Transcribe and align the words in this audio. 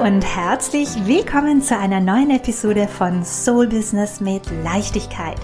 und 0.00 0.22
herzlich 0.22 0.88
willkommen 1.04 1.60
zu 1.60 1.76
einer 1.76 2.00
neuen 2.00 2.30
Episode 2.30 2.88
von 2.88 3.22
Soul 3.22 3.66
Business 3.66 4.18
mit 4.18 4.42
Leichtigkeit, 4.64 5.36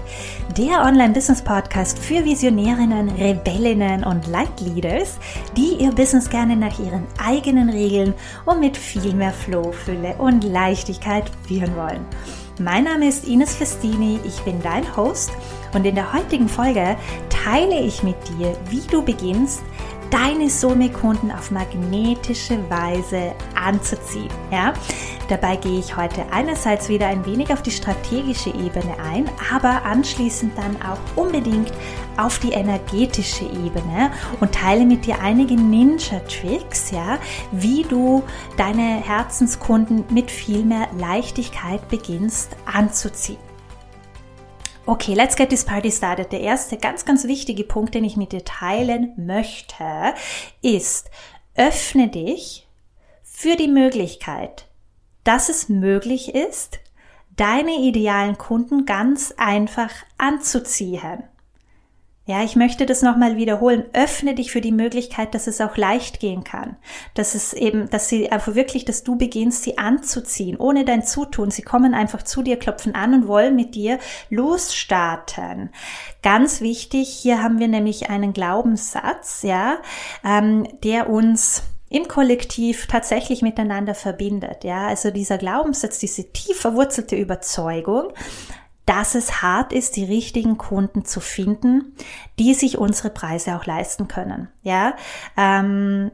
der 0.57 0.83
Online-Business-Podcast 0.83 1.99
für 1.99 2.25
Visionärinnen, 2.25 3.09
Rebellinnen 3.09 4.03
und 4.03 4.25
Leitleaders, 4.25 5.19
die 5.55 5.83
ihr 5.83 5.91
Business 5.91 6.27
gerne 6.27 6.55
nach 6.55 6.79
ihren 6.79 7.05
eigenen 7.23 7.69
Regeln 7.69 8.15
und 8.45 8.59
mit 8.59 8.75
viel 8.75 9.13
mehr 9.13 9.31
Flow, 9.31 9.71
Fülle 9.71 10.15
und 10.17 10.43
Leichtigkeit 10.43 11.29
führen 11.47 11.75
wollen. 11.75 12.03
Mein 12.59 12.85
Name 12.85 13.07
ist 13.07 13.27
Ines 13.27 13.53
Festini, 13.53 14.19
ich 14.25 14.39
bin 14.41 14.59
dein 14.63 14.97
Host 14.97 15.29
und 15.75 15.85
in 15.85 15.93
der 15.93 16.13
heutigen 16.13 16.49
Folge 16.49 16.97
teile 17.29 17.79
ich 17.79 18.01
mit 18.01 18.15
dir, 18.29 18.57
wie 18.71 18.81
du 18.89 19.03
beginnst, 19.03 19.61
deine 20.09 20.49
Soulmate-Kunden 20.49 21.31
auf 21.31 21.51
magnetische 21.51 22.57
Weise 22.69 23.33
anzuziehen. 23.55 24.29
Ja? 24.51 24.73
Dabei 25.29 25.57
gehe 25.57 25.79
ich 25.79 25.97
heute 25.97 26.25
einerseits 26.31 26.87
wieder 26.87 27.07
ein 27.07 27.25
wenig 27.25 27.51
auf 27.51 27.61
die 27.61 27.71
strategische 27.71 28.49
Ebene 28.49 28.95
ein, 29.11 29.29
aber 29.53 29.83
anschließend 29.83 30.57
dann 30.57 30.77
auch 30.81 30.99
unbedingt 31.21 31.71
auf 32.15 32.39
die 32.39 32.51
energetische 32.51 33.45
Ebene 33.45 34.11
und 34.39 34.53
teile 34.53 34.85
mit 34.85 35.05
dir 35.05 35.19
einige 35.19 35.55
Ninja-Tricks, 35.55 36.91
ja, 36.91 37.19
wie 37.51 37.83
du 37.83 38.23
deine 38.55 38.81
Herzenskunden 38.81 40.05
mit 40.09 40.31
viel 40.31 40.63
mehr 40.63 40.87
Leichtigkeit 40.97 41.87
beginnst 41.89 42.55
anzuziehen. 42.65 43.46
Okay, 44.89 45.15
let's 45.15 45.35
get 45.35 45.49
this 45.49 45.65
party 45.65 45.91
started. 45.91 46.31
Der 46.31 46.39
erste 46.39 46.77
ganz, 46.77 47.03
ganz 47.03 47.25
wichtige 47.25 47.65
Punkt, 47.65 47.93
den 47.93 48.05
ich 48.05 48.15
mit 48.15 48.31
dir 48.31 48.45
teilen 48.45 49.11
möchte, 49.17 50.13
ist, 50.61 51.11
öffne 51.55 52.07
dich 52.07 52.65
für 53.21 53.57
die 53.57 53.67
Möglichkeit, 53.67 54.65
dass 55.25 55.49
es 55.49 55.67
möglich 55.67 56.33
ist, 56.33 56.79
deine 57.35 57.75
idealen 57.81 58.37
Kunden 58.37 58.85
ganz 58.85 59.33
einfach 59.35 59.91
anzuziehen. 60.17 61.21
Ja, 62.27 62.43
ich 62.43 62.57
möchte 62.57 62.85
das 62.85 63.01
nochmal 63.01 63.37
wiederholen. 63.37 63.85
Öffne 63.93 64.35
dich 64.35 64.51
für 64.51 64.59
die 64.59 64.73
Möglichkeit, 64.73 65.33
dass 65.33 65.47
es 65.47 65.61
auch 65.61 65.77
leicht 65.77 66.19
gehen 66.19 66.43
kann. 66.43 66.75
Dass 67.13 67.35
es 67.35 67.53
eben, 67.53 67.89
dass 67.89 68.09
sie 68.09 68.29
einfach 68.29 68.53
wirklich, 68.53 68.83
dass 68.83 69.03
du 69.03 69.15
beginnst, 69.15 69.63
sie 69.63 69.77
anzuziehen, 69.77 70.57
ohne 70.57 70.83
dein 70.83 71.05
Zutun. 71.05 71.51
Sie 71.51 71.61
kommen 71.61 71.93
einfach 71.93 72.21
zu 72.21 72.43
dir, 72.43 72.59
klopfen 72.59 72.95
an 72.95 73.13
und 73.13 73.27
wollen 73.29 73.55
mit 73.55 73.75
dir 73.75 73.97
losstarten. 74.29 75.69
Ganz 76.21 76.59
wichtig, 76.59 77.07
hier 77.07 77.41
haben 77.41 77.59
wir 77.59 77.69
nämlich 77.69 78.09
einen 78.09 78.33
Glaubenssatz, 78.33 79.43
ja, 79.43 79.77
ähm, 80.25 80.67
der 80.83 81.09
uns 81.09 81.63
im 81.89 82.09
Kollektiv 82.09 82.87
tatsächlich 82.87 83.41
miteinander 83.41 83.95
verbindet. 83.95 84.65
Ja, 84.65 84.87
also 84.87 85.11
dieser 85.11 85.37
Glaubenssatz, 85.37 85.99
diese 85.99 86.29
tief 86.33 86.59
verwurzelte 86.59 87.15
Überzeugung, 87.15 88.11
dass 88.87 89.15
es 89.15 89.43
hart 89.43 89.73
ist, 89.73 89.97
die 89.97 90.05
richtigen 90.05 90.57
Kunden 90.57 91.05
zu 91.05 91.19
finden, 91.19 91.93
die 92.39 92.53
sich 92.53 92.77
unsere 92.77 93.09
Preise 93.11 93.55
auch 93.55 93.65
leisten 93.65 94.07
können. 94.07 94.47
Ja, 94.63 94.95
ähm, 95.35 96.09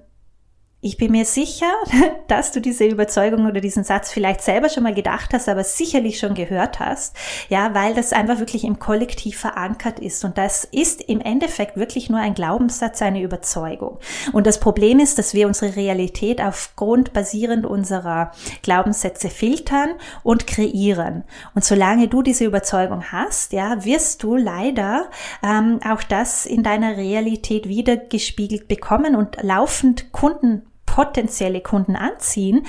ich 0.84 0.98
bin 0.98 1.12
mir 1.12 1.24
sicher, 1.24 1.72
dass 2.28 2.52
du 2.52 2.60
diese 2.60 2.84
Überzeugung 2.84 3.46
oder 3.46 3.62
diesen 3.62 3.86
Satz 3.86 4.12
vielleicht 4.12 4.42
selber 4.42 4.68
schon 4.68 4.84
mal 4.84 4.94
gedacht 4.94 5.34
hast, 5.34 5.48
aber 5.48 5.64
sicherlich 5.64 6.20
schon 6.20 6.36
gehört 6.36 6.80
hast, 6.80 7.16
ja, 7.48 7.74
weil 7.74 7.94
das 7.94 8.12
einfach 8.12 8.40
wirklich 8.40 8.66
im 8.66 8.80
Kollektiv 8.80 9.40
verankert 9.40 10.00
ist. 10.00 10.26
Und 10.26 10.38
das 10.38 10.66
ist 10.66 11.02
im 11.02 11.22
Endeffekt 11.22 11.78
wirklich 11.78 12.10
nur 12.10 12.20
ein 12.20 12.34
Glaubenssatz, 12.34 13.02
eine 13.02 13.22
Überzeugung. 13.22 13.98
Und 14.34 14.46
das 14.46 14.60
Problem 14.60 15.00
ist, 15.00 15.18
dass 15.18 15.34
wir 15.34 15.48
unsere 15.48 15.78
Realität 15.78 16.42
aufgrund 16.42 17.14
basierend 17.14 17.66
unserer 17.66 18.32
Glaubenssätze 18.62 19.30
filtern 19.30 19.92
und 20.22 20.48
kreieren. 20.48 21.24
Und 21.56 21.64
solange 21.64 22.10
du 22.10 22.22
diese 22.22 22.44
Überzeugung 22.44 23.06
hast, 23.10 23.54
ja, 23.54 23.86
wirst 23.86 24.22
du 24.22 24.36
leider 24.36 25.10
ähm, 25.42 25.80
auch 25.90 26.04
das 26.04 26.46
in 26.46 26.62
deiner 26.62 26.98
Realität 26.98 27.70
wieder 27.70 27.96
gespiegelt 27.96 28.68
bekommen 28.68 29.16
und 29.16 29.38
laufend 29.42 30.12
Kunden 30.12 30.64
potenzielle 30.94 31.62
Kunden 31.62 31.96
anziehen, 31.96 32.68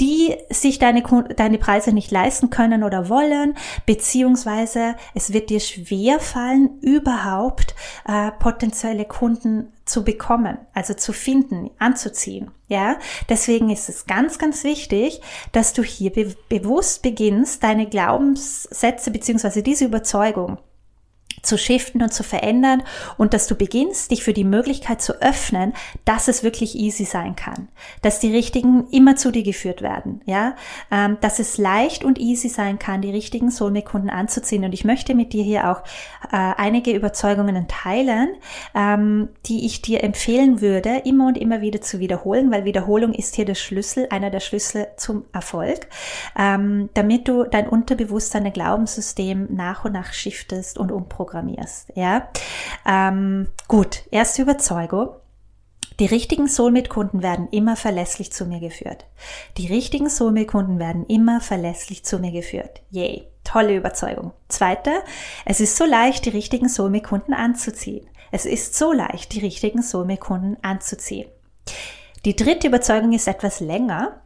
die 0.00 0.34
sich 0.50 0.80
deine, 0.80 1.04
deine 1.36 1.58
Preise 1.58 1.92
nicht 1.92 2.10
leisten 2.10 2.50
können 2.50 2.82
oder 2.82 3.08
wollen, 3.08 3.54
beziehungsweise 3.86 4.96
es 5.14 5.32
wird 5.32 5.50
dir 5.50 5.60
schwer 5.60 6.18
fallen, 6.18 6.80
überhaupt 6.80 7.76
äh, 8.08 8.32
potenzielle 8.32 9.04
Kunden 9.04 9.72
zu 9.84 10.02
bekommen, 10.02 10.58
also 10.72 10.94
zu 10.94 11.12
finden, 11.12 11.70
anzuziehen. 11.78 12.50
Ja, 12.66 12.96
deswegen 13.28 13.70
ist 13.70 13.88
es 13.88 14.06
ganz, 14.06 14.38
ganz 14.38 14.64
wichtig, 14.64 15.20
dass 15.52 15.74
du 15.74 15.84
hier 15.84 16.10
be 16.10 16.34
bewusst 16.48 17.02
beginnst, 17.02 17.62
deine 17.62 17.86
Glaubenssätze 17.86 19.12
beziehungsweise 19.12 19.62
diese 19.62 19.84
Überzeugung 19.84 20.58
zu 21.42 21.58
shiften 21.58 22.02
und 22.02 22.12
zu 22.12 22.22
verändern 22.22 22.82
und 23.16 23.34
dass 23.34 23.46
du 23.46 23.54
beginnst, 23.54 24.10
dich 24.10 24.22
für 24.22 24.32
die 24.32 24.44
Möglichkeit 24.44 25.02
zu 25.02 25.20
öffnen, 25.20 25.72
dass 26.04 26.28
es 26.28 26.42
wirklich 26.42 26.76
easy 26.76 27.04
sein 27.04 27.36
kann, 27.36 27.68
dass 28.02 28.20
die 28.20 28.32
richtigen 28.32 28.88
immer 28.90 29.16
zu 29.16 29.30
dir 29.30 29.42
geführt 29.42 29.82
werden, 29.82 30.20
ja, 30.24 30.56
ähm, 30.90 31.18
dass 31.20 31.38
es 31.38 31.58
leicht 31.58 32.04
und 32.04 32.18
easy 32.18 32.48
sein 32.48 32.78
kann, 32.78 33.02
die 33.02 33.10
richtigen 33.10 33.50
Soulmate-Kunden 33.50 34.10
anzuziehen. 34.10 34.64
Und 34.64 34.72
ich 34.72 34.84
möchte 34.84 35.14
mit 35.14 35.32
dir 35.32 35.44
hier 35.44 35.70
auch 35.70 35.82
äh, 36.32 36.36
einige 36.56 36.92
Überzeugungen 36.92 37.68
teilen, 37.68 38.34
ähm, 38.74 39.28
die 39.46 39.66
ich 39.66 39.82
dir 39.82 40.02
empfehlen 40.02 40.60
würde, 40.60 41.02
immer 41.04 41.28
und 41.28 41.38
immer 41.38 41.60
wieder 41.60 41.80
zu 41.80 41.98
wiederholen, 41.98 42.50
weil 42.50 42.64
Wiederholung 42.64 43.12
ist 43.12 43.34
hier 43.34 43.44
der 43.44 43.54
Schlüssel, 43.54 44.06
einer 44.10 44.30
der 44.30 44.40
Schlüssel 44.40 44.88
zum 44.96 45.24
Erfolg, 45.32 45.88
ähm, 46.38 46.88
damit 46.94 47.28
du 47.28 47.44
dein 47.44 47.68
Unterbewusstsein, 47.68 48.44
dein 48.44 48.52
Glaubenssystem 48.52 49.48
nach 49.50 49.84
und 49.84 49.92
nach 49.92 50.12
shiftest 50.12 50.78
und 50.78 50.92
umprogrammierst 50.92 51.23
programmierst. 51.24 51.92
Ja, 51.94 52.28
ähm, 52.86 53.48
gut. 53.68 54.02
Erste 54.10 54.42
Überzeugung. 54.42 55.08
Die 56.00 56.06
richtigen 56.06 56.48
Soulmate-Kunden 56.48 57.22
werden 57.22 57.48
immer 57.50 57.76
verlässlich 57.76 58.32
zu 58.32 58.46
mir 58.46 58.58
geführt. 58.58 59.06
Die 59.56 59.68
richtigen 59.68 60.08
Soulmate-Kunden 60.08 60.78
werden 60.78 61.06
immer 61.06 61.40
verlässlich 61.40 62.04
zu 62.04 62.18
mir 62.18 62.32
geführt. 62.32 62.82
Yay. 62.90 63.28
Tolle 63.44 63.76
Überzeugung. 63.76 64.32
Zweite, 64.48 64.90
es 65.44 65.60
ist 65.60 65.76
so 65.76 65.84
leicht, 65.84 66.24
die 66.24 66.30
richtigen 66.30 66.68
Soulmate-Kunden 66.68 67.34
anzuziehen. 67.34 68.08
Es 68.32 68.46
ist 68.46 68.74
so 68.74 68.92
leicht, 68.92 69.32
die 69.32 69.40
richtigen 69.40 69.82
Soulmate-Kunden 69.82 70.56
anzuziehen. 70.62 71.28
Die 72.24 72.34
dritte 72.34 72.66
Überzeugung 72.66 73.12
ist 73.12 73.28
etwas 73.28 73.60
länger 73.60 74.20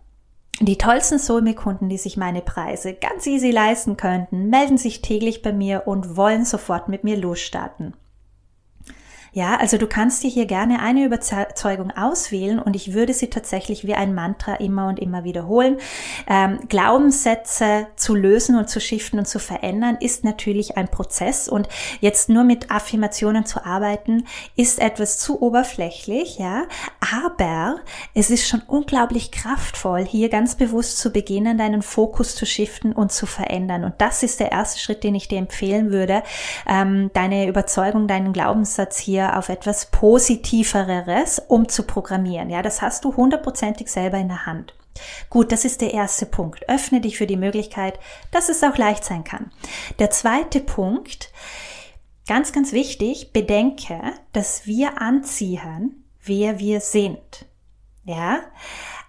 die 0.60 0.78
tollsten 0.78 1.18
Soulmate-Kunden, 1.18 1.88
die 1.88 1.98
sich 1.98 2.16
meine 2.16 2.42
Preise 2.42 2.94
ganz 2.94 3.26
easy 3.26 3.50
leisten 3.50 3.96
könnten, 3.96 4.48
melden 4.48 4.76
sich 4.76 5.02
täglich 5.02 5.42
bei 5.42 5.52
mir 5.52 5.84
und 5.86 6.16
wollen 6.16 6.44
sofort 6.44 6.88
mit 6.88 7.04
mir 7.04 7.16
losstarten. 7.16 7.94
Ja, 9.32 9.56
also 9.56 9.76
du 9.76 9.86
kannst 9.86 10.22
dir 10.22 10.30
hier 10.30 10.46
gerne 10.46 10.80
eine 10.80 11.04
Überzeugung 11.04 11.90
auswählen 11.90 12.58
und 12.58 12.74
ich 12.74 12.94
würde 12.94 13.12
sie 13.12 13.28
tatsächlich 13.28 13.86
wie 13.86 13.94
ein 13.94 14.14
Mantra 14.14 14.54
immer 14.54 14.88
und 14.88 14.98
immer 14.98 15.24
wiederholen. 15.24 15.76
Ähm, 16.26 16.60
Glaubenssätze 16.68 17.88
zu 17.96 18.14
lösen 18.14 18.56
und 18.56 18.70
zu 18.70 18.80
shiften 18.80 19.18
und 19.18 19.28
zu 19.28 19.38
verändern 19.38 19.98
ist 20.00 20.24
natürlich 20.24 20.78
ein 20.78 20.88
Prozess 20.88 21.46
und 21.48 21.68
jetzt 22.00 22.30
nur 22.30 22.42
mit 22.44 22.70
Affirmationen 22.70 23.44
zu 23.44 23.64
arbeiten 23.64 24.24
ist 24.56 24.80
etwas 24.80 25.18
zu 25.18 25.42
oberflächlich, 25.42 26.38
ja, 26.38 26.64
aber 27.14 27.76
es 28.14 28.30
ist 28.30 28.48
schon 28.48 28.62
unglaublich 28.66 29.30
kraftvoll, 29.30 30.04
hier 30.04 30.30
ganz 30.30 30.54
bewusst 30.54 30.98
zu 30.98 31.10
beginnen, 31.10 31.58
deinen 31.58 31.82
Fokus 31.82 32.34
zu 32.34 32.46
shiften 32.46 32.94
und 32.94 33.12
zu 33.12 33.26
verändern 33.26 33.84
und 33.84 33.94
das 33.98 34.22
ist 34.22 34.40
der 34.40 34.52
erste 34.52 34.80
Schritt, 34.80 35.04
den 35.04 35.14
ich 35.14 35.28
dir 35.28 35.38
empfehlen 35.38 35.90
würde, 35.90 36.22
ähm, 36.66 37.10
deine 37.12 37.46
Überzeugung, 37.46 38.08
deinen 38.08 38.32
Glaubenssatz 38.32 38.98
hier 38.98 39.17
hier 39.18 39.36
auf 39.36 39.48
etwas 39.48 39.86
Positiveres 39.86 41.40
umzuprogrammieren. 41.48 42.50
Ja, 42.50 42.62
das 42.62 42.82
hast 42.82 43.04
du 43.04 43.16
hundertprozentig 43.16 43.88
selber 43.90 44.18
in 44.18 44.28
der 44.28 44.46
Hand. 44.46 44.74
Gut, 45.30 45.52
das 45.52 45.64
ist 45.64 45.80
der 45.80 45.92
erste 45.92 46.26
Punkt. 46.26 46.68
Öffne 46.68 47.00
dich 47.00 47.18
für 47.18 47.26
die 47.26 47.36
Möglichkeit, 47.36 47.98
dass 48.30 48.48
es 48.48 48.62
auch 48.62 48.76
leicht 48.76 49.04
sein 49.04 49.24
kann. 49.24 49.50
Der 49.98 50.10
zweite 50.10 50.60
Punkt, 50.60 51.32
ganz, 52.26 52.52
ganz 52.52 52.72
wichtig, 52.72 53.32
bedenke, 53.32 54.00
dass 54.32 54.66
wir 54.66 55.00
anziehen, 55.00 56.04
wer 56.24 56.58
wir 56.58 56.80
sind. 56.80 57.46
Ja, 58.04 58.40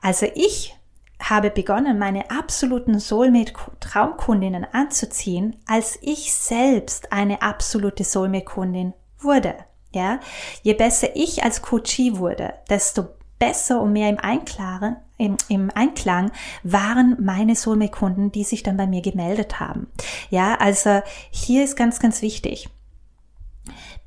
also 0.01 0.27
ich 0.35 0.75
habe 1.21 1.49
begonnen, 1.49 1.99
meine 1.99 2.31
absoluten 2.31 2.99
Soulmate-Traumkundinnen 2.99 4.65
anzuziehen, 4.71 5.57
als 5.67 5.99
ich 6.01 6.33
selbst 6.33 7.11
eine 7.11 7.41
absolute 7.41 8.03
Soulmate-Kundin 8.03 8.93
wurde. 9.19 9.55
Ja, 9.93 10.19
je 10.61 10.73
besser 10.73 11.15
ich 11.15 11.43
als 11.43 11.61
Coachie 11.61 12.17
wurde, 12.17 12.53
desto 12.69 13.07
besser 13.39 13.81
und 13.81 13.93
mehr 13.93 14.09
im 14.09 14.19
Einklang, 14.19 14.97
im, 15.17 15.37
im 15.47 15.71
Einklang 15.73 16.31
waren 16.63 17.17
meine 17.19 17.55
Soulmate-Kunden, 17.55 18.31
die 18.31 18.43
sich 18.43 18.63
dann 18.63 18.77
bei 18.77 18.85
mir 18.85 19.01
gemeldet 19.01 19.59
haben. 19.59 19.87
Ja, 20.29 20.55
also 20.55 21.01
hier 21.31 21.63
ist 21.63 21.75
ganz, 21.75 21.99
ganz 21.99 22.21
wichtig. 22.21 22.69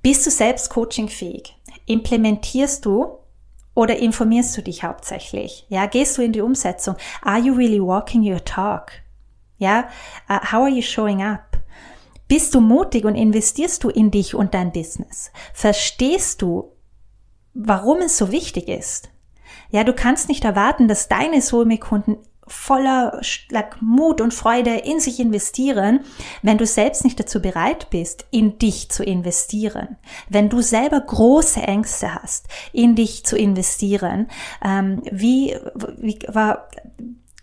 Bist 0.02 0.26
du 0.26 0.31
selbst 0.31 0.70
coachingfähig? 0.70 1.56
Implementierst 1.87 2.84
du 2.84 3.19
Oder 3.75 3.96
informierst 3.96 4.56
du 4.56 4.62
dich 4.62 4.84
hauptsächlich? 4.84 5.67
Ja, 5.69 5.87
gehst 5.87 6.19
du 6.19 6.23
in 6.23 6.32
die 6.32 6.43
Umsetzung? 6.43 6.96
Are 7.23 7.38
you 7.38 7.55
really 7.55 7.81
walking 7.81 8.23
your 8.23 8.44
talk? 8.44 8.93
Ja, 9.56 9.88
uh, 10.29 10.40
how 10.52 10.64
are 10.64 10.69
you 10.69 10.82
showing 10.82 11.23
up? 11.23 11.51
Bist 12.32 12.55
du 12.55 12.62
mutig 12.62 13.05
und 13.05 13.14
investierst 13.14 13.84
du 13.84 13.90
in 13.90 14.11
dich 14.11 14.34
und 14.34 14.55
dein 14.55 14.73
Business? 14.73 15.31
Verstehst 15.52 16.40
du, 16.40 16.73
warum 17.52 17.99
es 17.99 18.17
so 18.17 18.32
wichtig 18.32 18.69
ist? 18.69 19.11
Ja, 19.69 19.84
du 19.84 19.93
kannst 19.93 20.31
nicht 20.31 20.43
erwarten, 20.46 20.88
dass 20.88 21.08
deine 21.08 21.43
Soulmate-Kunden 21.43 22.17
voller 22.46 23.20
Mut 23.82 24.23
und 24.23 24.32
Freude 24.32 24.76
in 24.76 24.99
sich 24.99 25.20
investieren, 25.20 26.00
wenn 26.40 26.56
du 26.56 26.64
selbst 26.64 27.05
nicht 27.05 27.20
dazu 27.20 27.43
bereit 27.43 27.90
bist, 27.90 28.25
in 28.31 28.58
dich 28.58 28.90
zu 28.90 29.05
investieren. 29.05 29.99
Wenn 30.31 30.49
du 30.49 30.62
selber 30.62 31.02
große 31.02 31.61
Ängste 31.61 32.14
hast, 32.14 32.49
in 32.73 32.94
dich 32.94 33.26
zu 33.26 33.37
investieren, 33.37 34.29
ähm, 34.64 35.02
wie, 35.05 35.55
wie 35.99 36.19
war 36.29 36.70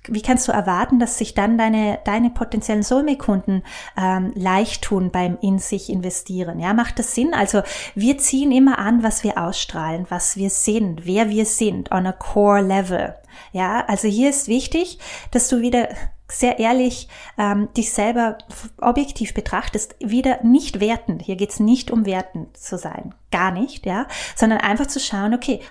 wie 0.09 0.21
kannst 0.21 0.47
du 0.47 0.51
erwarten, 0.51 0.99
dass 0.99 1.17
sich 1.17 1.33
dann 1.33 1.57
deine, 1.57 1.99
deine 2.05 2.29
potenziellen 2.29 2.83
Soulmate-Kunden 2.83 3.63
ähm, 3.97 4.31
leicht 4.35 4.83
tun 4.83 5.11
beim 5.11 5.37
in 5.41 5.59
sich 5.59 5.89
investieren? 5.89 6.59
Ja, 6.59 6.73
macht 6.73 6.99
das 6.99 7.15
Sinn? 7.15 7.33
Also 7.33 7.61
wir 7.95 8.17
ziehen 8.17 8.51
immer 8.51 8.79
an, 8.79 9.03
was 9.03 9.23
wir 9.23 9.37
ausstrahlen, 9.37 10.05
was 10.09 10.37
wir 10.37 10.49
sind, 10.49 11.05
wer 11.05 11.29
wir 11.29 11.45
sind 11.45 11.91
on 11.91 12.07
a 12.07 12.11
core 12.11 12.61
level. 12.61 13.15
Ja, 13.51 13.85
also 13.87 14.07
hier 14.07 14.29
ist 14.29 14.47
wichtig, 14.47 14.99
dass 15.31 15.47
du 15.47 15.61
wieder 15.61 15.89
sehr 16.31 16.59
ehrlich 16.59 17.07
ähm, 17.37 17.69
dich 17.75 17.91
selber 17.91 18.37
objektiv 18.79 19.33
betrachtest, 19.33 19.95
wieder 19.99 20.43
nicht 20.43 20.79
wertend. 20.79 21.23
Hier 21.23 21.35
geht's 21.35 21.59
nicht 21.59 21.91
um 21.91 22.05
wertend 22.05 22.55
zu 22.55 22.77
sein, 22.77 23.15
gar 23.31 23.51
nicht, 23.51 23.85
ja, 23.85 24.07
sondern 24.35 24.59
einfach 24.59 24.87
zu 24.87 24.99
schauen, 24.99 25.33
okay, 25.33 25.61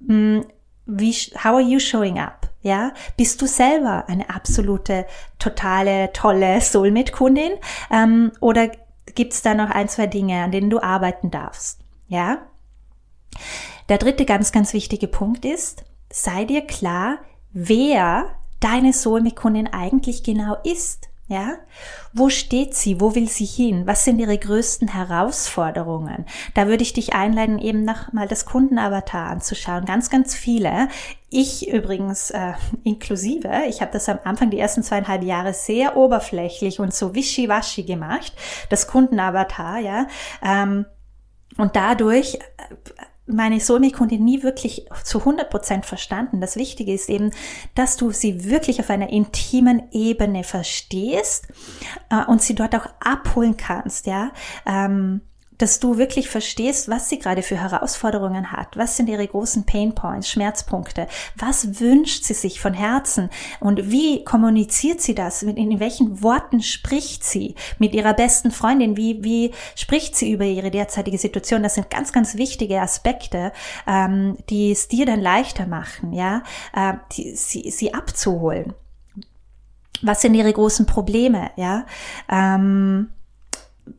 mh, 0.00 0.14
hm, 0.14 0.46
wie, 0.86 1.12
how 1.12 1.54
are 1.54 1.60
you 1.60 1.78
showing 1.78 2.18
up? 2.18 2.41
Ja, 2.62 2.92
bist 3.16 3.42
du 3.42 3.46
selber 3.46 4.04
eine 4.08 4.30
absolute, 4.30 5.04
totale, 5.38 6.12
tolle 6.12 6.60
Soulmate-Kundin? 6.60 7.52
Ähm, 7.90 8.32
oder 8.40 8.70
gibt's 9.14 9.42
da 9.42 9.54
noch 9.54 9.70
ein, 9.70 9.88
zwei 9.88 10.06
Dinge, 10.06 10.42
an 10.42 10.52
denen 10.52 10.70
du 10.70 10.80
arbeiten 10.80 11.30
darfst? 11.30 11.80
Ja. 12.06 12.38
Der 13.88 13.98
dritte 13.98 14.24
ganz, 14.24 14.52
ganz 14.52 14.72
wichtige 14.72 15.08
Punkt 15.08 15.44
ist, 15.44 15.84
sei 16.10 16.44
dir 16.44 16.62
klar, 16.64 17.18
wer 17.52 18.26
deine 18.60 18.92
Soulmate-Kundin 18.92 19.66
eigentlich 19.66 20.22
genau 20.22 20.56
ist. 20.62 21.08
Ja? 21.32 21.54
Wo 22.12 22.28
steht 22.28 22.74
sie? 22.74 23.00
Wo 23.00 23.14
will 23.14 23.26
sie 23.26 23.46
hin? 23.46 23.86
Was 23.86 24.04
sind 24.04 24.18
ihre 24.18 24.36
größten 24.36 24.88
Herausforderungen? 24.88 26.26
Da 26.52 26.66
würde 26.66 26.82
ich 26.82 26.92
dich 26.92 27.14
einladen, 27.14 27.58
eben 27.58 27.86
noch 27.86 28.12
mal 28.12 28.28
das 28.28 28.44
Kundenavatar 28.44 29.30
anzuschauen. 29.30 29.86
Ganz, 29.86 30.10
ganz 30.10 30.34
viele. 30.34 30.88
Ich 31.30 31.72
übrigens 31.72 32.30
äh, 32.32 32.52
inklusive. 32.84 33.62
Ich 33.66 33.80
habe 33.80 33.92
das 33.92 34.10
am 34.10 34.18
Anfang 34.24 34.50
die 34.50 34.58
ersten 34.58 34.82
zweieinhalb 34.82 35.22
Jahre 35.22 35.54
sehr 35.54 35.96
oberflächlich 35.96 36.80
und 36.80 36.92
so 36.92 37.14
wischiwaschi 37.14 37.84
gemacht. 37.84 38.34
Das 38.68 38.86
Kundenavatar, 38.86 39.78
ja. 39.78 40.08
Ähm, 40.42 40.84
und 41.56 41.76
dadurch 41.76 42.34
äh, 42.34 42.40
meine 43.26 43.60
Soulmate-Kundin 43.60 44.24
nie 44.24 44.42
wirklich 44.42 44.86
zu 45.04 45.20
100 45.20 45.48
Prozent 45.50 45.86
verstanden. 45.86 46.40
Das 46.40 46.56
Wichtige 46.56 46.92
ist 46.92 47.08
eben, 47.08 47.30
dass 47.74 47.96
du 47.96 48.10
sie 48.10 48.50
wirklich 48.50 48.80
auf 48.80 48.90
einer 48.90 49.10
intimen 49.10 49.82
Ebene 49.92 50.44
verstehst 50.44 51.46
äh, 52.10 52.24
und 52.26 52.42
sie 52.42 52.54
dort 52.54 52.74
auch 52.74 52.86
abholen 53.00 53.56
kannst, 53.56 54.06
ja. 54.06 54.32
Ähm, 54.66 55.22
dass 55.62 55.78
du 55.78 55.96
wirklich 55.96 56.28
verstehst, 56.28 56.88
was 56.88 57.08
sie 57.08 57.20
gerade 57.20 57.42
für 57.42 57.56
Herausforderungen 57.56 58.50
hat, 58.50 58.76
was 58.76 58.96
sind 58.96 59.08
ihre 59.08 59.28
großen 59.28 59.64
Pain 59.64 59.94
Points, 59.94 60.28
Schmerzpunkte, 60.28 61.06
was 61.36 61.78
wünscht 61.78 62.24
sie 62.24 62.34
sich 62.34 62.60
von 62.60 62.74
Herzen 62.74 63.30
und 63.60 63.88
wie 63.88 64.24
kommuniziert 64.24 65.00
sie 65.00 65.14
das, 65.14 65.44
in 65.44 65.78
welchen 65.78 66.20
Worten 66.20 66.62
spricht 66.62 67.22
sie 67.22 67.54
mit 67.78 67.94
ihrer 67.94 68.12
besten 68.12 68.50
Freundin, 68.50 68.96
wie, 68.96 69.22
wie 69.22 69.52
spricht 69.76 70.16
sie 70.16 70.32
über 70.32 70.44
ihre 70.44 70.72
derzeitige 70.72 71.18
Situation. 71.18 71.62
Das 71.62 71.76
sind 71.76 71.90
ganz, 71.90 72.12
ganz 72.12 72.34
wichtige 72.34 72.80
Aspekte, 72.80 73.52
ähm, 73.86 74.36
die 74.50 74.72
es 74.72 74.88
dir 74.88 75.06
dann 75.06 75.20
leichter 75.20 75.66
machen, 75.68 76.12
ja, 76.12 76.42
äh, 76.74 76.94
die, 77.12 77.36
sie, 77.36 77.70
sie 77.70 77.94
abzuholen. 77.94 78.74
Was 80.02 80.22
sind 80.22 80.34
ihre 80.34 80.52
großen 80.52 80.86
Probleme, 80.86 81.52
ja? 81.54 81.86
Ähm, 82.28 83.10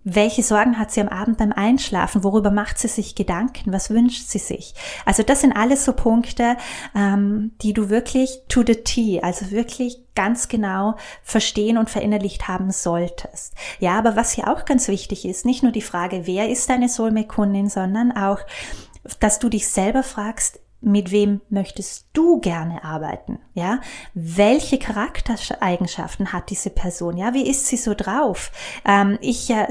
welche 0.04 0.44
Sorgen 0.44 0.78
hat 0.78 0.92
sie 0.92 1.02
am 1.02 1.10
Abend 1.10 1.38
beim 1.38 1.52
Einschlafen? 1.52 2.24
Worüber 2.24 2.52
macht 2.52 2.78
sie 2.78 2.88
sich 2.88 3.16
Gedanken? 3.16 3.74
Was 3.74 3.90
wünscht 3.90 4.28
sie 4.28 4.40
sich? 4.40 4.74
Also 5.06 5.24
das 5.24 5.42
sind 5.42 5.54
alles 5.54 5.86
so 5.86 5.94
Punkte, 5.94 6.58
ähm, 6.96 7.52
die 7.62 7.74
du 7.74 7.90
wirklich 7.90 8.42
to 8.48 8.64
the 8.66 8.76
T, 8.76 9.22
also 9.22 9.52
wirklich 9.52 10.00
ganz 10.16 10.48
genau 10.48 10.96
verstehen 11.24 11.78
und 11.78 11.90
verinnerlicht 11.90 12.48
haben 12.48 12.72
solltest. 12.72 13.54
Ja, 13.80 13.98
aber 13.98 14.16
was 14.16 14.32
hier 14.32 14.48
auch 14.48 14.66
ganz 14.66 14.88
wichtig 14.88 15.26
ist, 15.26 15.46
nicht 15.46 15.64
nur 15.64 15.72
die 15.72 15.82
Frage, 15.82 16.28
wer 16.28 16.50
ist 16.50 16.70
deine 16.70 16.90
Soulmate-Kundin, 16.90 17.70
sondern 17.70 18.12
auch, 18.12 18.40
dass 19.20 19.40
du 19.40 19.50
dich 19.50 19.68
selber 19.68 20.04
fragst, 20.04 20.60
mit 20.84 21.12
wem 21.12 21.42
möchtest 21.50 22.08
du 22.14 22.40
gerne 22.40 22.84
arbeiten? 22.84 23.40
Ja, 23.54 23.80
welche 24.14 24.78
Charaktereigenschaften 24.78 26.34
hat 26.34 26.50
diese 26.50 26.70
Person? 26.70 27.18
Ja, 27.18 27.34
wie 27.34 27.48
ist 27.48 27.68
sie 27.68 27.78
so 27.78 27.94
drauf? 27.94 28.52
Ähm, 28.86 29.18
ich 29.22 29.50
äh, 29.50 29.68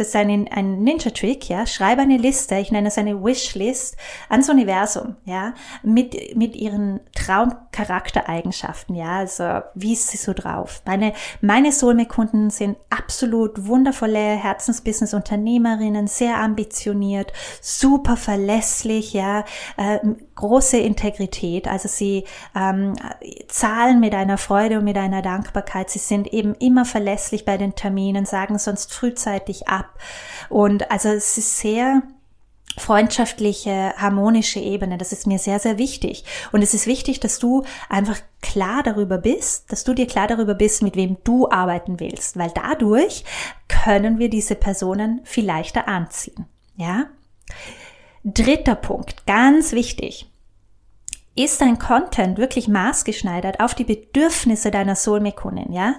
das 0.00 0.08
ist 0.08 0.16
ein, 0.16 0.48
ein 0.50 0.82
Ninja-Trick, 0.82 1.50
ja, 1.50 1.66
schreibe 1.66 2.00
eine 2.00 2.16
Liste, 2.16 2.56
ich 2.56 2.72
nenne 2.72 2.88
es 2.88 2.96
eine 2.96 3.22
Wishlist 3.22 3.98
ans 4.30 4.48
Universum, 4.48 5.16
ja, 5.26 5.52
mit, 5.82 6.34
mit 6.34 6.56
ihren 6.56 7.00
Traumcharaktereigenschaften, 7.14 8.96
ja, 8.96 9.18
also 9.18 9.60
wie 9.74 9.92
ist 9.92 10.08
sie 10.08 10.16
so 10.16 10.32
drauf? 10.32 10.80
Meine, 10.86 11.12
meine 11.42 11.70
Soulmate-Kunden 11.70 12.48
sind 12.48 12.78
absolut 12.88 13.66
wundervolle 13.66 14.18
Herzensbusiness-Unternehmerinnen, 14.18 16.06
sehr 16.06 16.38
ambitioniert, 16.38 17.34
super 17.60 18.16
verlässlich, 18.16 19.12
ja, 19.12 19.44
äh, 19.76 19.98
große 20.34 20.78
Integrität, 20.78 21.68
also 21.68 21.88
sie 21.88 22.24
ähm, 22.56 22.94
zahlen 23.48 24.00
mit 24.00 24.14
einer 24.14 24.38
Freude 24.38 24.78
und 24.78 24.84
mit 24.84 24.96
einer 24.96 25.20
Dankbarkeit, 25.20 25.90
sie 25.90 25.98
sind 25.98 26.32
eben 26.32 26.54
immer 26.54 26.86
verlässlich 26.86 27.44
bei 27.44 27.58
den 27.58 27.74
Terminen, 27.74 28.24
sagen 28.24 28.58
sonst 28.58 28.94
frühzeitig 28.94 29.68
ab, 29.68 29.89
ab. 29.90 29.98
Und 30.48 30.90
also 30.90 31.08
es 31.08 31.36
ist 31.38 31.58
sehr 31.58 32.02
freundschaftliche, 32.76 33.94
harmonische 33.96 34.60
Ebene. 34.60 34.96
Das 34.98 35.12
ist 35.12 35.26
mir 35.26 35.38
sehr, 35.38 35.58
sehr 35.58 35.78
wichtig. 35.78 36.24
Und 36.52 36.62
es 36.62 36.74
ist 36.74 36.86
wichtig, 36.86 37.20
dass 37.20 37.38
du 37.38 37.64
einfach 37.88 38.18
klar 38.42 38.82
darüber 38.82 39.18
bist, 39.18 39.70
dass 39.72 39.84
du 39.84 39.92
dir 39.92 40.06
klar 40.06 40.26
darüber 40.26 40.54
bist, 40.54 40.82
mit 40.82 40.96
wem 40.96 41.18
du 41.24 41.48
arbeiten 41.50 42.00
willst, 42.00 42.38
weil 42.38 42.50
dadurch 42.54 43.24
können 43.68 44.18
wir 44.18 44.30
diese 44.30 44.54
Personen 44.54 45.20
viel 45.24 45.44
leichter 45.44 45.88
anziehen. 45.88 46.46
Ja? 46.76 47.06
Dritter 48.24 48.76
Punkt, 48.76 49.26
ganz 49.26 49.72
wichtig. 49.72 50.29
Ist 51.36 51.60
dein 51.60 51.78
Content 51.78 52.38
wirklich 52.38 52.68
maßgeschneidert 52.68 53.60
auf 53.60 53.74
die 53.74 53.84
Bedürfnisse 53.84 54.70
deiner 54.70 54.96
Soulmate-Kundin, 54.96 55.72
ja? 55.72 55.94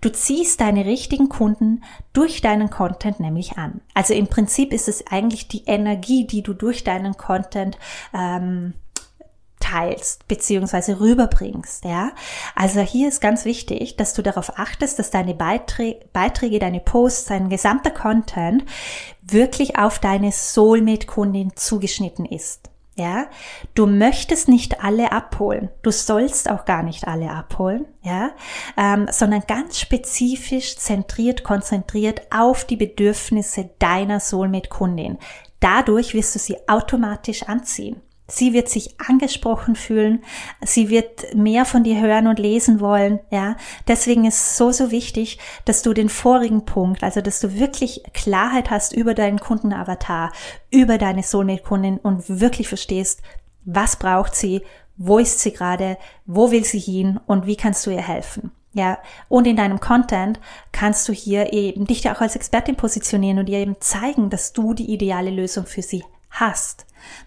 Du 0.00 0.10
ziehst 0.10 0.60
deine 0.60 0.84
richtigen 0.84 1.28
Kunden 1.28 1.82
durch 2.12 2.40
deinen 2.40 2.70
Content 2.70 3.20
nämlich 3.20 3.56
an. 3.56 3.80
Also 3.94 4.14
im 4.14 4.26
Prinzip 4.26 4.72
ist 4.72 4.88
es 4.88 5.06
eigentlich 5.06 5.48
die 5.48 5.64
Energie, 5.66 6.26
die 6.26 6.42
du 6.42 6.54
durch 6.54 6.84
deinen 6.84 7.16
Content 7.16 7.78
ähm, 8.12 8.74
teilst 9.62 10.26
beziehungsweise 10.28 11.00
rüberbringst, 11.00 11.84
ja. 11.84 12.10
Also 12.54 12.80
hier 12.80 13.08
ist 13.08 13.20
ganz 13.20 13.44
wichtig, 13.44 13.96
dass 13.96 14.12
du 14.12 14.22
darauf 14.22 14.58
achtest, 14.58 14.98
dass 14.98 15.10
deine 15.10 15.34
Beiträge, 15.34 16.00
Beiträge 16.12 16.58
deine 16.58 16.80
Posts, 16.80 17.26
dein 17.26 17.48
gesamter 17.48 17.92
Content 17.92 18.64
wirklich 19.22 19.78
auf 19.78 19.98
deine 20.00 20.32
Soulmate-Kundin 20.32 21.52
zugeschnitten 21.54 22.26
ist. 22.26 22.71
Ja, 22.94 23.28
du 23.74 23.86
möchtest 23.86 24.48
nicht 24.48 24.84
alle 24.84 25.12
abholen. 25.12 25.70
Du 25.80 25.90
sollst 25.90 26.50
auch 26.50 26.66
gar 26.66 26.82
nicht 26.82 27.08
alle 27.08 27.30
abholen, 27.30 27.86
ja, 28.02 28.32
ähm, 28.76 29.08
sondern 29.10 29.44
ganz 29.46 29.80
spezifisch 29.80 30.76
zentriert, 30.76 31.42
konzentriert 31.42 32.20
auf 32.30 32.66
die 32.66 32.76
Bedürfnisse 32.76 33.70
deiner 33.78 34.20
Soulmate-Kundin. 34.20 35.16
Dadurch 35.60 36.12
wirst 36.12 36.34
du 36.34 36.38
sie 36.38 36.68
automatisch 36.68 37.44
anziehen. 37.44 38.02
Sie 38.34 38.54
wird 38.54 38.70
sich 38.70 38.98
angesprochen 38.98 39.76
fühlen. 39.76 40.24
Sie 40.64 40.88
wird 40.88 41.34
mehr 41.34 41.66
von 41.66 41.84
dir 41.84 42.00
hören 42.00 42.26
und 42.28 42.38
lesen 42.38 42.80
wollen. 42.80 43.20
Ja, 43.30 43.56
deswegen 43.88 44.24
ist 44.24 44.56
so, 44.56 44.72
so 44.72 44.90
wichtig, 44.90 45.38
dass 45.66 45.82
du 45.82 45.92
den 45.92 46.08
vorigen 46.08 46.64
Punkt, 46.64 47.02
also 47.02 47.20
dass 47.20 47.40
du 47.40 47.58
wirklich 47.58 48.02
Klarheit 48.14 48.70
hast 48.70 48.94
über 48.94 49.12
deinen 49.12 49.38
Kundenavatar, 49.38 50.32
über 50.70 50.96
deine 50.96 51.22
Soulmate-Kundin 51.22 51.98
und 51.98 52.40
wirklich 52.40 52.68
verstehst, 52.68 53.20
was 53.66 53.96
braucht 53.96 54.34
sie, 54.34 54.62
wo 54.96 55.18
ist 55.18 55.40
sie 55.40 55.52
gerade, 55.52 55.98
wo 56.24 56.50
will 56.50 56.64
sie 56.64 56.78
hin 56.78 57.20
und 57.26 57.44
wie 57.44 57.56
kannst 57.56 57.84
du 57.84 57.90
ihr 57.90 58.00
helfen. 58.00 58.50
Ja, 58.72 58.98
und 59.28 59.46
in 59.46 59.56
deinem 59.56 59.78
Content 59.78 60.40
kannst 60.72 61.06
du 61.06 61.12
hier 61.12 61.52
eben 61.52 61.86
dich 61.86 62.08
auch 62.08 62.22
als 62.22 62.34
Expertin 62.34 62.76
positionieren 62.76 63.40
und 63.40 63.50
ihr 63.50 63.58
eben 63.58 63.76
zeigen, 63.80 64.30
dass 64.30 64.54
du 64.54 64.72
die 64.72 64.90
ideale 64.90 65.30
Lösung 65.30 65.66
für 65.66 65.82
sie 65.82 66.02
hast. 66.30 66.86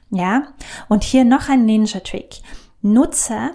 Ja? 0.10 0.54
Und 0.90 1.04
hier 1.04 1.26
noch 1.26 1.50
ein 1.50 1.66
Ninja-Trick. 1.66 2.42
Nutze 2.82 3.52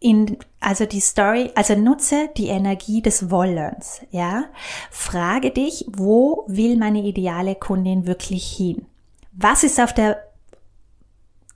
in, 0.00 0.38
also 0.60 0.86
die 0.86 1.00
Story, 1.00 1.50
also 1.54 1.74
nutze 1.74 2.30
die 2.36 2.48
Energie 2.48 3.02
des 3.02 3.30
Wollens, 3.30 4.00
ja. 4.10 4.44
Frage 4.90 5.50
dich, 5.50 5.86
wo 5.88 6.44
will 6.46 6.76
meine 6.76 7.02
ideale 7.02 7.56
Kundin 7.56 8.06
wirklich 8.06 8.50
hin? 8.52 8.86
Was 9.32 9.64
ist 9.64 9.80
auf 9.80 9.92
der 9.92 10.22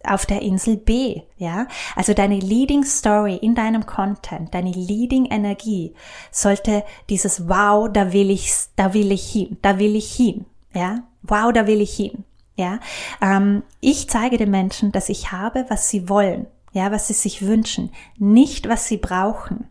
auf 0.05 0.27
der 0.27 0.43
Insel 0.43 0.77
B, 0.77 1.23
ja? 1.37 1.69
Also 1.95 2.13
deine 2.13 2.41
Leading 2.41 2.85
Story 2.85 3.37
in 3.37 3.55
deinem 3.55 3.87
Content, 3.87 4.53
deine 4.53 4.73
Leading 4.73 5.27
Energie 5.27 5.95
sollte 6.33 6.83
dieses 7.09 7.49
Wow, 7.49 7.89
da 7.93 8.13
will 8.13 8.31
ich, 8.31 8.51
da 8.75 8.95
will 8.95 9.13
ich 9.13 9.31
hin, 9.31 9.59
da 9.63 9.79
will 9.79 9.95
ich 9.95 10.13
hin, 10.13 10.45
ja? 10.75 11.05
Wow, 11.23 11.53
da 11.53 11.69
will 11.69 11.81
ich 11.81 11.95
hin, 11.95 12.25
ja? 12.57 12.81
Ähm, 13.21 13.63
ich 13.81 14.09
zeige 14.09 14.37
den 14.37 14.51
Menschen, 14.51 14.93
dass 14.93 15.09
ich 15.09 15.33
habe, 15.33 15.67
was 15.69 15.89
sie 15.89 16.09
wollen, 16.09 16.47
ja, 16.73 16.91
was 16.91 17.09
sie 17.09 17.15
sich 17.15 17.43
wünschen, 17.43 17.91
nicht 18.19 18.69
was 18.69 18.87
sie 18.89 18.99
brauchen. 18.99 19.69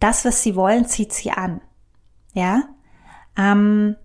Das, 0.00 0.24
was 0.24 0.42
sie 0.42 0.54
wollen, 0.54 0.86
zieht 0.86 1.12
sie 1.12 1.30
an, 1.30 1.60
ja? 2.32 2.62
Ähm, 3.36 3.96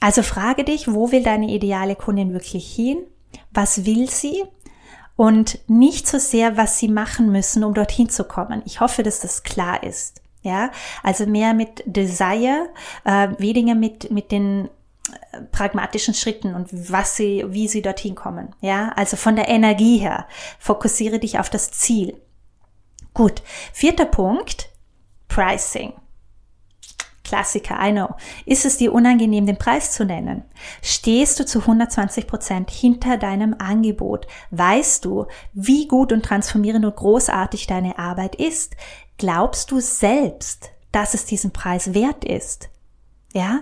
also 0.00 0.22
frage 0.22 0.64
dich, 0.64 0.92
wo 0.92 1.12
will 1.12 1.22
deine 1.22 1.48
ideale 1.50 1.94
Kundin 1.94 2.32
wirklich 2.32 2.74
hin? 2.74 2.98
Was 3.52 3.86
will 3.86 4.10
sie? 4.10 4.42
Und 5.14 5.60
nicht 5.68 6.08
so 6.08 6.18
sehr, 6.18 6.56
was 6.56 6.78
sie 6.78 6.88
machen 6.88 7.30
müssen, 7.30 7.62
um 7.62 7.72
dorthin 7.74 8.08
zu 8.08 8.24
kommen. 8.24 8.62
Ich 8.64 8.80
hoffe, 8.80 9.04
dass 9.04 9.20
das 9.20 9.44
klar 9.44 9.82
ist. 9.84 10.20
Ja, 10.42 10.72
also 11.04 11.24
mehr 11.26 11.54
mit 11.54 11.84
Desire, 11.86 12.68
äh, 13.04 13.28
weniger 13.38 13.76
mit, 13.76 14.10
mit 14.10 14.32
den 14.32 14.68
pragmatischen 15.50 16.14
Schritten 16.14 16.54
und 16.54 16.68
was 16.90 17.16
sie, 17.16 17.44
wie 17.48 17.68
sie 17.68 17.82
dorthin 17.82 18.14
kommen. 18.14 18.54
Ja, 18.60 18.92
also 18.96 19.16
von 19.16 19.36
der 19.36 19.48
Energie 19.48 19.98
her. 19.98 20.26
Fokussiere 20.58 21.18
dich 21.18 21.38
auf 21.38 21.50
das 21.50 21.70
Ziel. 21.72 22.20
Gut. 23.14 23.42
Vierter 23.72 24.06
Punkt. 24.06 24.68
Pricing. 25.28 25.94
Klassiker, 27.24 27.78
I 27.80 27.92
know. 27.92 28.10
Ist 28.44 28.66
es 28.66 28.76
dir 28.76 28.92
unangenehm, 28.92 29.46
den 29.46 29.56
Preis 29.56 29.92
zu 29.92 30.04
nennen? 30.04 30.44
Stehst 30.82 31.40
du 31.40 31.46
zu 31.46 31.60
120 31.60 32.26
Prozent 32.26 32.70
hinter 32.70 33.16
deinem 33.16 33.56
Angebot? 33.58 34.26
Weißt 34.50 35.04
du, 35.04 35.26
wie 35.54 35.88
gut 35.88 36.12
und 36.12 36.24
transformierend 36.24 36.84
und 36.84 36.94
großartig 36.94 37.66
deine 37.66 37.98
Arbeit 37.98 38.34
ist? 38.34 38.76
Glaubst 39.16 39.70
du 39.70 39.80
selbst, 39.80 40.72
dass 40.90 41.14
es 41.14 41.24
diesen 41.24 41.52
Preis 41.52 41.94
wert 41.94 42.24
ist? 42.24 42.68
Ja, 43.32 43.60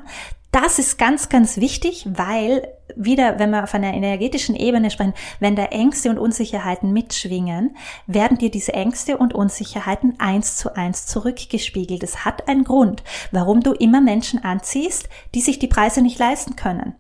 das 0.52 0.78
ist 0.78 0.98
ganz, 0.98 1.28
ganz 1.28 1.58
wichtig, 1.58 2.06
weil 2.10 2.66
wieder, 2.96 3.38
wenn 3.38 3.50
wir 3.50 3.62
auf 3.62 3.74
einer 3.74 3.94
energetischen 3.94 4.56
Ebene 4.56 4.90
sprechen, 4.90 5.14
wenn 5.38 5.54
da 5.54 5.66
Ängste 5.66 6.10
und 6.10 6.18
Unsicherheiten 6.18 6.92
mitschwingen, 6.92 7.76
werden 8.06 8.38
dir 8.38 8.50
diese 8.50 8.72
Ängste 8.72 9.16
und 9.16 9.32
Unsicherheiten 9.32 10.18
eins 10.18 10.56
zu 10.56 10.74
eins 10.74 11.06
zurückgespiegelt. 11.06 12.02
Es 12.02 12.24
hat 12.24 12.48
einen 12.48 12.64
Grund, 12.64 13.04
warum 13.30 13.60
du 13.60 13.72
immer 13.72 14.00
Menschen 14.00 14.42
anziehst, 14.42 15.08
die 15.34 15.40
sich 15.40 15.58
die 15.58 15.68
Preise 15.68 16.02
nicht 16.02 16.18
leisten 16.18 16.56
können. 16.56 16.94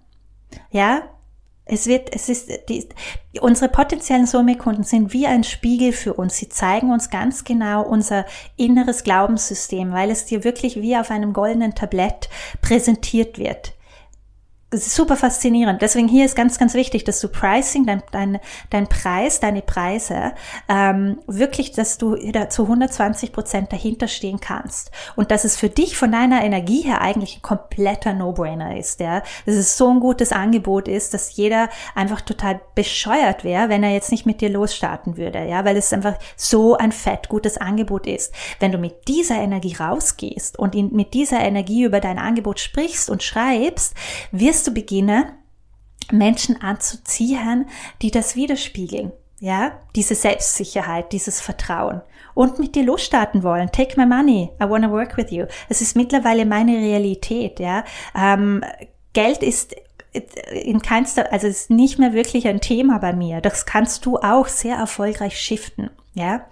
Ja, 0.70 1.02
es 1.72 1.86
wird, 1.86 2.14
es 2.14 2.28
ist, 2.28 2.50
die, 2.68 2.88
unsere 3.40 3.70
potenziellen 3.70 4.26
Soulmate-Kunden 4.26 4.82
sind 4.82 5.12
wie 5.12 5.26
ein 5.26 5.44
Spiegel 5.44 5.92
für 5.92 6.14
uns. 6.14 6.36
Sie 6.36 6.48
zeigen 6.48 6.90
uns 6.90 7.10
ganz 7.10 7.44
genau 7.44 7.82
unser 7.82 8.26
inneres 8.56 9.04
Glaubenssystem, 9.04 9.92
weil 9.92 10.10
es 10.10 10.26
dir 10.26 10.42
wirklich 10.42 10.76
wie 10.80 10.96
auf 10.96 11.10
einem 11.10 11.32
goldenen 11.32 11.74
Tablett 11.74 12.28
präsentiert 12.60 13.38
wird 13.38 13.74
super 14.72 15.16
faszinierend. 15.16 15.82
Deswegen 15.82 16.06
hier 16.06 16.24
ist 16.24 16.36
ganz, 16.36 16.58
ganz 16.58 16.74
wichtig, 16.74 17.04
dass 17.04 17.20
du 17.20 17.28
Pricing, 17.28 17.86
dein, 17.86 18.02
dein, 18.12 18.38
dein 18.70 18.88
Preis, 18.88 19.40
deine 19.40 19.62
Preise, 19.62 20.32
ähm, 20.68 21.18
wirklich, 21.26 21.72
dass 21.72 21.98
du 21.98 22.14
da 22.32 22.48
zu 22.48 22.62
120 22.62 23.32
Prozent 23.32 23.72
dahinter 23.72 24.06
stehen 24.06 24.40
kannst. 24.40 24.92
Und 25.16 25.32
dass 25.32 25.44
es 25.44 25.56
für 25.56 25.68
dich 25.68 25.96
von 25.96 26.12
deiner 26.12 26.44
Energie 26.44 26.82
her 26.82 27.00
eigentlich 27.00 27.38
ein 27.38 27.42
kompletter 27.42 28.12
No-Brainer 28.12 28.76
ist, 28.76 29.00
ja. 29.00 29.22
Dass 29.44 29.56
es 29.56 29.76
so 29.76 29.88
ein 29.88 29.98
gutes 29.98 30.30
Angebot 30.32 30.86
ist, 30.86 31.14
dass 31.14 31.36
jeder 31.36 31.68
einfach 31.96 32.20
total 32.20 32.60
bescheuert 32.74 33.42
wäre, 33.42 33.68
wenn 33.68 33.82
er 33.82 33.92
jetzt 33.92 34.12
nicht 34.12 34.26
mit 34.26 34.40
dir 34.40 34.50
losstarten 34.50 35.16
würde, 35.16 35.46
ja, 35.46 35.64
weil 35.64 35.76
es 35.76 35.92
einfach 35.92 36.16
so 36.36 36.76
ein 36.76 36.92
fett 36.92 37.28
gutes 37.28 37.58
Angebot 37.58 38.06
ist. 38.06 38.32
Wenn 38.60 38.70
du 38.70 38.78
mit 38.78 39.08
dieser 39.08 39.36
Energie 39.36 39.74
rausgehst 39.74 40.58
und 40.58 40.76
in, 40.76 40.92
mit 40.92 41.14
dieser 41.14 41.40
Energie 41.40 41.82
über 41.82 42.00
dein 42.00 42.18
Angebot 42.18 42.60
sprichst 42.60 43.10
und 43.10 43.22
schreibst, 43.22 43.94
wirst 44.30 44.59
wirst 44.60 44.66
du 44.66 44.74
beginnen, 44.74 45.24
Menschen 46.12 46.60
anzuziehen, 46.60 47.66
die 48.02 48.10
das 48.10 48.36
widerspiegeln. 48.36 49.10
Ja, 49.38 49.72
diese 49.96 50.14
Selbstsicherheit, 50.14 51.12
dieses 51.12 51.40
Vertrauen 51.40 52.02
und 52.34 52.58
mit 52.58 52.74
dir 52.74 52.82
losstarten 52.82 53.42
wollen. 53.42 53.72
Take 53.72 53.98
my 53.98 54.04
money, 54.04 54.50
I 54.62 54.68
wanna 54.68 54.90
work 54.90 55.16
with 55.16 55.30
you. 55.30 55.46
Es 55.70 55.80
ist 55.80 55.96
mittlerweile 55.96 56.44
meine 56.44 56.76
Realität. 56.76 57.58
Ja, 57.58 57.84
ähm, 58.14 58.62
Geld 59.14 59.42
ist 59.42 59.76
in 60.52 60.82
keinster, 60.82 61.32
also 61.32 61.46
ist 61.46 61.70
nicht 61.70 61.98
mehr 61.98 62.12
wirklich 62.12 62.46
ein 62.46 62.60
Thema 62.60 62.98
bei 62.98 63.14
mir. 63.14 63.40
Das 63.40 63.64
kannst 63.64 64.04
du 64.04 64.18
auch 64.18 64.46
sehr 64.46 64.76
erfolgreich 64.76 65.40
shiften. 65.40 65.88
Ja, 66.12 66.46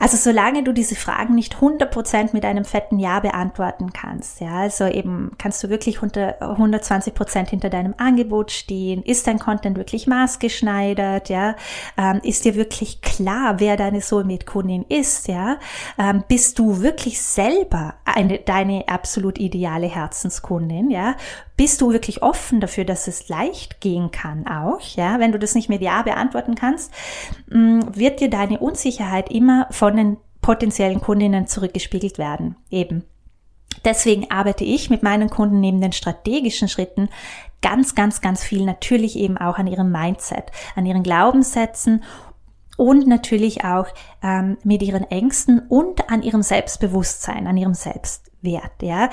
also 0.00 0.16
solange 0.16 0.64
du 0.64 0.72
diese 0.72 0.96
Fragen 0.96 1.34
nicht 1.34 1.56
100% 1.56 2.30
mit 2.32 2.44
einem 2.46 2.64
fetten 2.64 2.98
Ja 2.98 3.20
beantworten 3.20 3.92
kannst, 3.92 4.40
ja, 4.40 4.60
also 4.60 4.86
eben 4.86 5.32
kannst 5.36 5.62
du 5.62 5.68
wirklich 5.68 6.02
unter 6.02 6.40
120% 6.40 7.50
hinter 7.50 7.68
deinem 7.68 7.94
Angebot 7.98 8.50
stehen, 8.50 9.02
ist 9.02 9.26
dein 9.26 9.38
Content 9.38 9.76
wirklich 9.76 10.06
maßgeschneidert, 10.06 11.28
ja, 11.28 11.54
ähm, 11.98 12.20
ist 12.22 12.46
dir 12.46 12.54
wirklich 12.54 13.02
klar, 13.02 13.60
wer 13.60 13.76
deine 13.76 14.00
Soulmate-Kundin 14.00 14.86
ist, 14.88 15.28
ja, 15.28 15.58
ähm, 15.98 16.24
bist 16.26 16.58
du 16.58 16.80
wirklich 16.80 17.20
selber 17.20 17.94
eine, 18.06 18.38
deine 18.38 18.88
absolut 18.88 19.38
ideale 19.38 19.86
Herzenskundin, 19.86 20.90
ja, 20.90 21.14
bist 21.56 21.82
du 21.82 21.92
wirklich 21.92 22.22
offen 22.22 22.60
dafür, 22.60 22.86
dass 22.86 23.06
es 23.06 23.28
leicht 23.28 23.82
gehen 23.82 24.10
kann 24.10 24.46
auch, 24.46 24.80
ja, 24.96 25.20
wenn 25.20 25.30
du 25.30 25.38
das 25.38 25.54
nicht 25.54 25.68
mit 25.68 25.82
Ja 25.82 26.00
beantworten 26.00 26.54
kannst, 26.54 26.90
mm, 27.50 27.80
wird 27.92 28.20
dir 28.20 28.30
deine 28.30 28.58
Unsicherheit 28.60 29.30
immer 29.30 29.66
von 29.70 29.89
den 29.96 30.16
potenziellen 30.40 31.00
Kundinnen 31.00 31.46
zurückgespiegelt 31.46 32.18
werden, 32.18 32.56
eben. 32.70 33.04
Deswegen 33.84 34.30
arbeite 34.30 34.64
ich 34.64 34.90
mit 34.90 35.02
meinen 35.02 35.30
Kunden 35.30 35.60
neben 35.60 35.80
den 35.80 35.92
strategischen 35.92 36.68
Schritten 36.68 37.08
ganz, 37.62 37.94
ganz, 37.94 38.20
ganz 38.20 38.42
viel 38.42 38.64
natürlich 38.64 39.16
eben 39.16 39.38
auch 39.38 39.58
an 39.58 39.66
ihrem 39.66 39.90
Mindset, 39.90 40.50
an 40.74 40.86
ihren 40.86 41.02
Glaubenssätzen 41.02 42.02
und 42.76 43.06
natürlich 43.06 43.64
auch 43.64 43.86
ähm, 44.22 44.56
mit 44.64 44.82
ihren 44.82 45.04
Ängsten 45.10 45.60
und 45.68 46.10
an 46.10 46.22
ihrem 46.22 46.42
Selbstbewusstsein, 46.42 47.46
an 47.46 47.56
ihrem 47.56 47.74
Selbstwert. 47.74 48.82
Ja, 48.82 49.10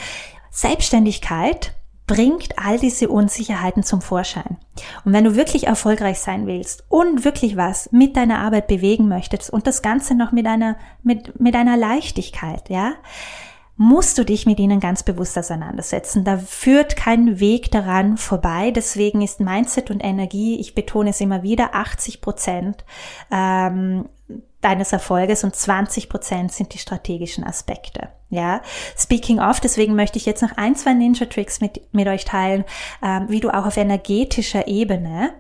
Selbstständigkeit 0.49 1.73
bringt 2.07 2.57
all 2.57 2.79
diese 2.79 3.09
Unsicherheiten 3.09 3.83
zum 3.83 4.01
Vorschein. 4.01 4.57
Und 5.03 5.13
wenn 5.13 5.25
du 5.25 5.35
wirklich 5.35 5.67
erfolgreich 5.67 6.19
sein 6.19 6.47
willst 6.47 6.85
und 6.87 7.25
wirklich 7.25 7.57
was 7.57 7.91
mit 7.91 8.15
deiner 8.15 8.39
Arbeit 8.39 8.67
bewegen 8.67 9.09
möchtest 9.09 9.49
und 9.49 9.67
das 9.67 9.81
Ganze 9.81 10.15
noch 10.15 10.31
mit 10.31 10.47
einer, 10.47 10.77
mit, 11.03 11.39
mit 11.39 11.55
einer 11.55 11.75
Leichtigkeit, 11.75 12.69
ja, 12.69 12.93
musst 13.75 14.17
du 14.17 14.25
dich 14.25 14.47
mit 14.47 14.59
ihnen 14.59 14.79
ganz 14.79 15.03
bewusst 15.03 15.37
auseinandersetzen. 15.37 16.23
Da 16.23 16.37
führt 16.37 16.95
kein 16.95 17.39
Weg 17.39 17.71
daran 17.71 18.17
vorbei. 18.17 18.71
Deswegen 18.71 19.21
ist 19.21 19.39
Mindset 19.39 19.91
und 19.91 20.03
Energie, 20.03 20.59
ich 20.59 20.73
betone 20.73 21.11
es 21.11 21.21
immer 21.21 21.43
wieder, 21.43 21.75
80 21.75 22.21
Prozent 22.21 22.85
ähm, 23.31 24.09
deines 24.61 24.91
Erfolges 24.91 25.43
und 25.43 25.55
20 25.55 26.09
Prozent 26.09 26.51
sind 26.51 26.73
die 26.73 26.79
strategischen 26.79 27.43
Aspekte. 27.43 28.09
Ja, 28.29 28.61
speaking 28.97 29.39
of, 29.39 29.59
deswegen 29.59 29.95
möchte 29.95 30.17
ich 30.17 30.25
jetzt 30.25 30.41
noch 30.41 30.57
ein, 30.57 30.75
zwei 30.75 30.93
Ninja 30.93 31.25
Tricks 31.27 31.61
mit, 31.61 31.81
mit 31.93 32.07
euch 32.07 32.25
teilen, 32.25 32.65
ähm, 33.01 33.27
wie 33.29 33.39
du 33.39 33.49
auch 33.49 33.65
auf 33.65 33.77
energetischer 33.77 34.67
Ebene 34.67 35.33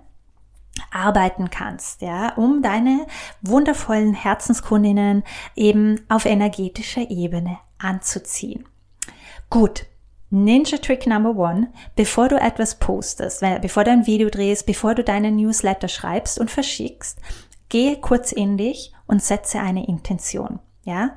arbeiten 0.91 1.49
kannst, 1.49 2.01
ja, 2.01 2.33
um 2.35 2.61
deine 2.61 3.07
wundervollen 3.41 4.13
Herzenskundinnen 4.13 5.23
eben 5.55 5.99
auf 6.07 6.25
energetischer 6.25 7.09
Ebene 7.09 7.57
anzuziehen. 7.79 8.65
Gut. 9.49 9.85
Ninja 10.29 10.77
Trick 10.77 11.07
Number 11.07 11.37
One, 11.37 11.71
bevor 11.95 12.27
du 12.27 12.35
etwas 12.35 12.79
postest, 12.79 13.41
bevor 13.61 13.85
du 13.85 13.91
ein 13.91 14.07
Video 14.07 14.29
drehst, 14.29 14.65
bevor 14.65 14.93
du 14.93 15.01
deinen 15.01 15.37
Newsletter 15.37 15.87
schreibst 15.87 16.37
und 16.37 16.51
verschickst, 16.51 17.17
gehe 17.69 17.95
kurz 18.01 18.33
in 18.33 18.57
dich 18.57 18.91
und 19.07 19.23
setze 19.23 19.59
eine 19.59 19.87
Intention, 19.87 20.59
ja. 20.83 21.11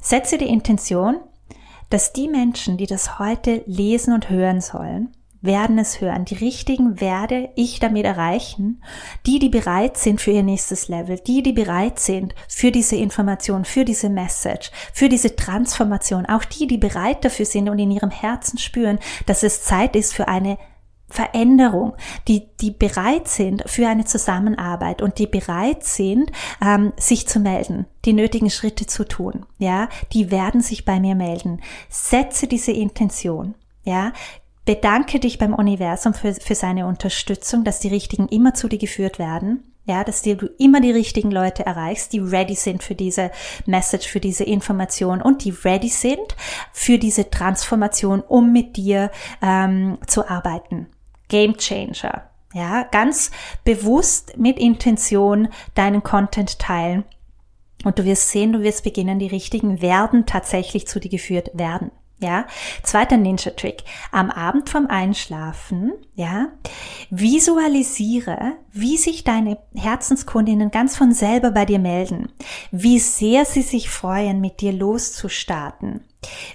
Setze 0.00 0.36
die 0.36 0.48
Intention, 0.48 1.20
dass 1.90 2.12
die 2.12 2.28
Menschen, 2.28 2.76
die 2.76 2.86
das 2.86 3.18
heute 3.18 3.62
lesen 3.66 4.12
und 4.12 4.28
hören 4.28 4.60
sollen, 4.60 5.14
werden 5.44 5.78
es 5.78 6.00
hören. 6.00 6.24
Die 6.24 6.36
richtigen 6.36 7.00
werde 7.00 7.50
ich 7.54 7.78
damit 7.78 8.04
erreichen. 8.04 8.82
Die, 9.26 9.38
die 9.38 9.50
bereit 9.50 9.98
sind 9.98 10.20
für 10.20 10.30
ihr 10.30 10.42
nächstes 10.42 10.88
Level, 10.88 11.18
die, 11.18 11.42
die 11.42 11.52
bereit 11.52 11.98
sind 11.98 12.34
für 12.48 12.70
diese 12.70 12.96
Information, 12.96 13.64
für 13.64 13.84
diese 13.84 14.08
Message, 14.08 14.70
für 14.92 15.08
diese 15.08 15.36
Transformation, 15.36 16.26
auch 16.26 16.44
die, 16.44 16.66
die 16.66 16.78
bereit 16.78 17.24
dafür 17.24 17.44
sind 17.44 17.68
und 17.68 17.78
in 17.78 17.90
ihrem 17.90 18.10
Herzen 18.10 18.58
spüren, 18.58 18.98
dass 19.26 19.42
es 19.42 19.62
Zeit 19.62 19.96
ist 19.96 20.14
für 20.14 20.28
eine 20.28 20.58
Veränderung, 21.08 21.94
die, 22.26 22.48
die 22.60 22.70
bereit 22.70 23.28
sind 23.28 23.62
für 23.66 23.86
eine 23.86 24.04
Zusammenarbeit 24.04 25.02
und 25.02 25.18
die 25.18 25.26
bereit 25.26 25.84
sind, 25.84 26.32
ähm, 26.64 26.92
sich 26.96 27.28
zu 27.28 27.40
melden, 27.40 27.86
die 28.04 28.12
nötigen 28.12 28.50
Schritte 28.50 28.86
zu 28.86 29.06
tun, 29.06 29.46
ja, 29.58 29.88
die 30.12 30.30
werden 30.30 30.60
sich 30.60 30.84
bei 30.84 30.98
mir 31.00 31.14
melden. 31.14 31.60
Setze 31.88 32.46
diese 32.46 32.72
Intention, 32.72 33.54
ja, 33.84 34.12
bedanke 34.64 35.20
dich 35.20 35.38
beim 35.38 35.54
Universum 35.54 36.14
für, 36.14 36.34
für 36.34 36.54
seine 36.54 36.86
Unterstützung, 36.86 37.64
dass 37.64 37.80
die 37.80 37.88
Richtigen 37.88 38.28
immer 38.28 38.54
zu 38.54 38.68
dir 38.68 38.78
geführt 38.78 39.18
werden. 39.18 39.62
Ja, 39.86 40.02
dass 40.02 40.22
dir 40.22 40.34
du 40.34 40.46
immer 40.58 40.80
die 40.80 40.92
richtigen 40.92 41.30
Leute 41.30 41.66
erreichst, 41.66 42.14
die 42.14 42.18
ready 42.18 42.54
sind 42.54 42.82
für 42.82 42.94
diese 42.94 43.30
Message, 43.66 44.08
für 44.08 44.18
diese 44.18 44.44
Information 44.44 45.20
und 45.20 45.44
die 45.44 45.50
ready 45.50 45.90
sind 45.90 46.36
für 46.72 46.96
diese 46.96 47.28
Transformation, 47.28 48.22
um 48.22 48.50
mit 48.50 48.78
dir 48.78 49.10
ähm, 49.42 49.98
zu 50.06 50.26
arbeiten. 50.26 50.86
Game 51.28 51.56
Changer. 51.56 52.30
Ja, 52.52 52.84
ganz 52.84 53.32
bewusst 53.64 54.36
mit 54.38 54.58
Intention 54.58 55.48
deinen 55.74 56.02
Content 56.02 56.58
teilen. 56.60 57.04
Und 57.84 57.98
du 57.98 58.04
wirst 58.04 58.30
sehen, 58.30 58.52
du 58.52 58.62
wirst 58.62 58.84
beginnen, 58.84 59.18
die 59.18 59.26
richtigen 59.26 59.82
werden 59.82 60.24
tatsächlich 60.24 60.86
zu 60.86 61.00
dir 61.00 61.10
geführt 61.10 61.50
werden. 61.54 61.90
Ja, 62.20 62.46
zweiter 62.82 63.16
Ninja-Trick. 63.16 63.82
Am 64.12 64.30
Abend 64.30 64.70
vom 64.70 64.86
Einschlafen, 64.86 65.92
ja, 66.14 66.48
visualisiere, 67.10 68.52
wie 68.72 68.96
sich 68.96 69.24
deine 69.24 69.58
Herzenskundinnen 69.74 70.70
ganz 70.70 70.96
von 70.96 71.12
selber 71.12 71.50
bei 71.50 71.66
dir 71.66 71.80
melden, 71.80 72.28
wie 72.70 73.00
sehr 73.00 73.44
sie 73.44 73.62
sich 73.62 73.90
freuen, 73.90 74.40
mit 74.40 74.60
dir 74.60 74.72
loszustarten. 74.72 76.02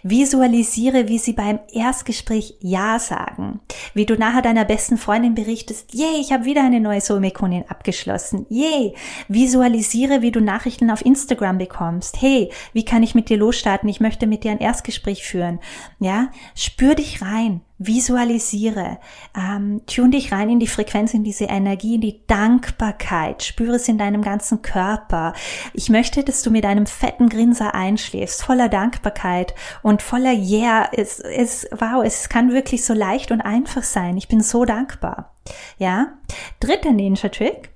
Visualisiere, 0.03 1.07
wie 1.07 1.17
sie 1.17 1.33
beim 1.33 1.59
Erstgespräch 1.71 2.55
Ja 2.61 2.99
sagen, 2.99 3.59
wie 3.93 4.05
du 4.05 4.15
nachher 4.15 4.41
deiner 4.41 4.65
besten 4.65 4.97
Freundin 4.97 5.35
berichtest, 5.35 5.93
yay, 5.93 6.19
ich 6.19 6.31
habe 6.31 6.45
wieder 6.45 6.63
eine 6.63 6.79
neue 6.79 7.01
Soulmate-Kundin 7.01 7.65
abgeschlossen, 7.67 8.45
yay. 8.49 8.93
Visualisiere, 9.27 10.21
wie 10.21 10.31
du 10.31 10.41
Nachrichten 10.41 10.91
auf 10.91 11.05
Instagram 11.05 11.57
bekommst, 11.57 12.21
hey, 12.21 12.51
wie 12.73 12.85
kann 12.85 13.03
ich 13.03 13.15
mit 13.15 13.29
dir 13.29 13.37
losstarten, 13.37 13.89
ich 13.89 13.99
möchte 13.99 14.27
mit 14.27 14.43
dir 14.43 14.51
ein 14.51 14.59
Erstgespräch 14.59 15.23
führen, 15.23 15.59
ja, 15.99 16.29
spür 16.55 16.95
dich 16.95 17.21
rein, 17.21 17.61
Visualisiere, 17.79 18.99
ähm, 19.35 19.81
tune 19.87 20.11
dich 20.11 20.33
rein 20.33 20.49
in 20.49 20.59
die 20.59 20.67
Frequenz, 20.67 21.13
in 21.13 21.23
diese 21.23 21.45
Energie, 21.45 21.95
in 21.95 22.01
die 22.01 22.27
Dankbarkeit, 22.27 23.41
spüre 23.41 23.77
es 23.77 23.87
in 23.87 23.97
deinem 23.97 24.21
ganzen 24.21 24.61
Körper. 24.61 25.33
Ich 25.73 25.89
möchte, 25.89 26.23
dass 26.23 26.43
du 26.43 26.51
mit 26.51 26.65
einem 26.65 26.85
fetten 26.85 27.29
Grinser 27.29 27.73
einschläfst, 27.73 28.43
voller 28.43 28.67
Dankbarkeit 28.67 29.55
und 29.81 30.01
voller 30.01 30.33
Yeah. 30.33 30.89
Es, 30.91 31.19
es, 31.19 31.67
wow, 31.71 32.03
es 32.03 32.27
kann 32.27 32.51
wirklich 32.51 32.83
so 32.83 32.93
leicht 32.93 33.31
und 33.31 33.41
einfach 33.41 33.83
sein. 33.83 34.17
Ich 34.17 34.27
bin 34.27 34.41
so 34.41 34.65
dankbar. 34.65 35.35
Ja. 35.77 36.13
Dritter 36.59 36.91
Ninja 36.91 37.29
Trick. 37.29 37.71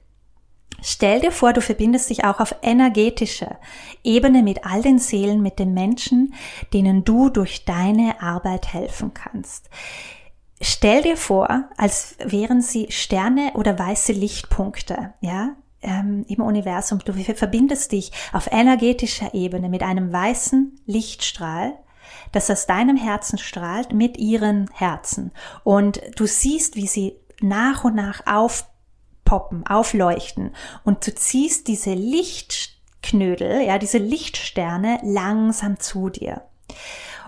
Stell 0.85 1.21
dir 1.21 1.31
vor, 1.31 1.53
du 1.53 1.61
verbindest 1.61 2.09
dich 2.09 2.25
auch 2.25 2.41
auf 2.41 2.55
energetischer 2.61 3.57
Ebene 4.03 4.43
mit 4.43 4.65
all 4.65 4.81
den 4.81 4.99
Seelen, 4.99 5.41
mit 5.41 5.57
den 5.57 5.73
Menschen, 5.73 6.33
denen 6.73 7.05
du 7.05 7.29
durch 7.29 7.63
deine 7.63 8.21
Arbeit 8.21 8.73
helfen 8.73 9.13
kannst. 9.13 9.69
Stell 10.59 11.01
dir 11.01 11.15
vor, 11.15 11.69
als 11.77 12.15
wären 12.23 12.61
sie 12.61 12.87
Sterne 12.91 13.51
oder 13.55 13.79
weiße 13.79 14.11
Lichtpunkte, 14.11 15.13
ja, 15.21 15.55
ähm, 15.81 16.25
im 16.27 16.41
Universum. 16.41 16.99
Du 16.99 17.13
verbindest 17.13 17.93
dich 17.93 18.11
auf 18.33 18.51
energetischer 18.51 19.33
Ebene 19.33 19.69
mit 19.69 19.83
einem 19.83 20.11
weißen 20.11 20.81
Lichtstrahl, 20.85 21.73
das 22.33 22.51
aus 22.51 22.65
deinem 22.65 22.97
Herzen 22.97 23.37
strahlt 23.37 23.93
mit 23.93 24.17
ihren 24.17 24.69
Herzen. 24.73 25.31
Und 25.63 26.01
du 26.17 26.25
siehst, 26.25 26.75
wie 26.75 26.87
sie 26.87 27.15
nach 27.41 27.85
und 27.85 27.95
nach 27.95 28.25
auf 28.25 28.65
aufpoppen, 29.23 29.65
aufleuchten 29.65 30.51
und 30.83 31.05
du 31.05 31.15
ziehst 31.15 31.67
diese 31.67 31.93
Lichtknödel, 31.93 33.61
ja, 33.65 33.77
diese 33.77 33.97
Lichtsterne 33.97 34.99
langsam 35.03 35.79
zu 35.79 36.09
dir. 36.09 36.43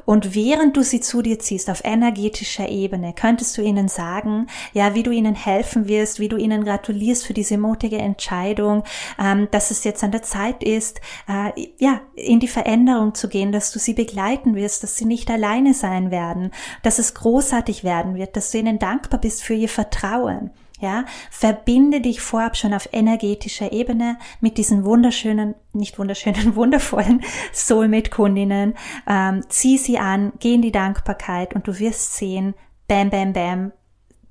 Und 0.06 0.36
während 0.36 0.78
du 0.78 0.84
sie 0.84 1.00
zu 1.00 1.24
dir 1.24 1.40
ziehst 1.40 1.68
auf 1.68 1.84
energetischer 1.84 2.70
Ebene, 2.70 3.16
könntest 3.16 3.58
du 3.58 3.64
ihnen 3.64 3.88
sagen, 3.88 4.46
ja, 4.72 4.94
wie 4.94 5.02
du 5.02 5.10
ihnen 5.10 5.34
helfen 5.34 5.88
wirst, 5.88 6.20
wie 6.20 6.30
du 6.30 6.38
ihnen 6.38 6.64
gratulierst 6.64 7.26
für 7.26 7.34
diese 7.34 7.58
mutige 7.58 7.98
Entscheidung, 7.98 8.84
ähm, 9.20 9.48
dass 9.50 9.72
es 9.72 9.84
jetzt 9.84 10.04
an 10.04 10.12
der 10.12 10.22
Zeit 10.22 10.64
ist, 10.64 11.02
äh, 11.28 11.70
ja, 11.80 12.02
in 12.14 12.40
die 12.40 12.48
Veränderung 12.48 13.16
zu 13.16 13.30
gehen, 13.30 13.52
dass 13.52 13.72
du 13.72 13.80
sie 13.80 13.96
begleiten 13.96 14.54
wirst, 14.54 14.84
dass 14.84 14.96
sie 14.96 15.06
nicht 15.06 15.32
alleine 15.32 15.74
sein 15.74 16.12
werden, 16.12 16.52
dass 16.84 17.00
es 17.00 17.16
großartig 17.16 17.84
werden 17.84 18.14
wird, 18.14 18.38
dass 18.38 18.52
du 18.52 18.60
ihnen 18.60 18.78
dankbar 18.78 19.20
bist 19.20 19.42
für 19.42 19.56
ihr 19.56 19.70
Vertrauen. 19.70 20.52
Ja, 20.82 21.06
verbinde 21.32 22.02
dich 22.02 22.20
vorab 22.20 22.58
schon 22.58 22.74
auf 22.74 22.90
energetischer 22.92 23.72
Ebene 23.72 24.18
mit 24.42 24.58
diesen 24.58 24.84
wunderschönen, 24.84 25.56
nicht 25.72 25.98
wunderschönen, 25.98 26.56
wundervollen 26.56 27.24
Soulmate-Kundinnen. 27.54 28.74
Ähm, 29.08 29.44
zieh 29.48 29.78
sie 29.78 29.98
an, 30.00 30.34
geh 30.40 30.54
in 30.54 30.62
die 30.62 30.74
Dankbarkeit 30.74 31.54
und 31.54 31.68
du 31.68 31.80
wirst 31.80 32.16
sehen, 32.16 32.56
bam, 32.90 33.10
bam, 33.10 33.32
bam, 33.32 33.72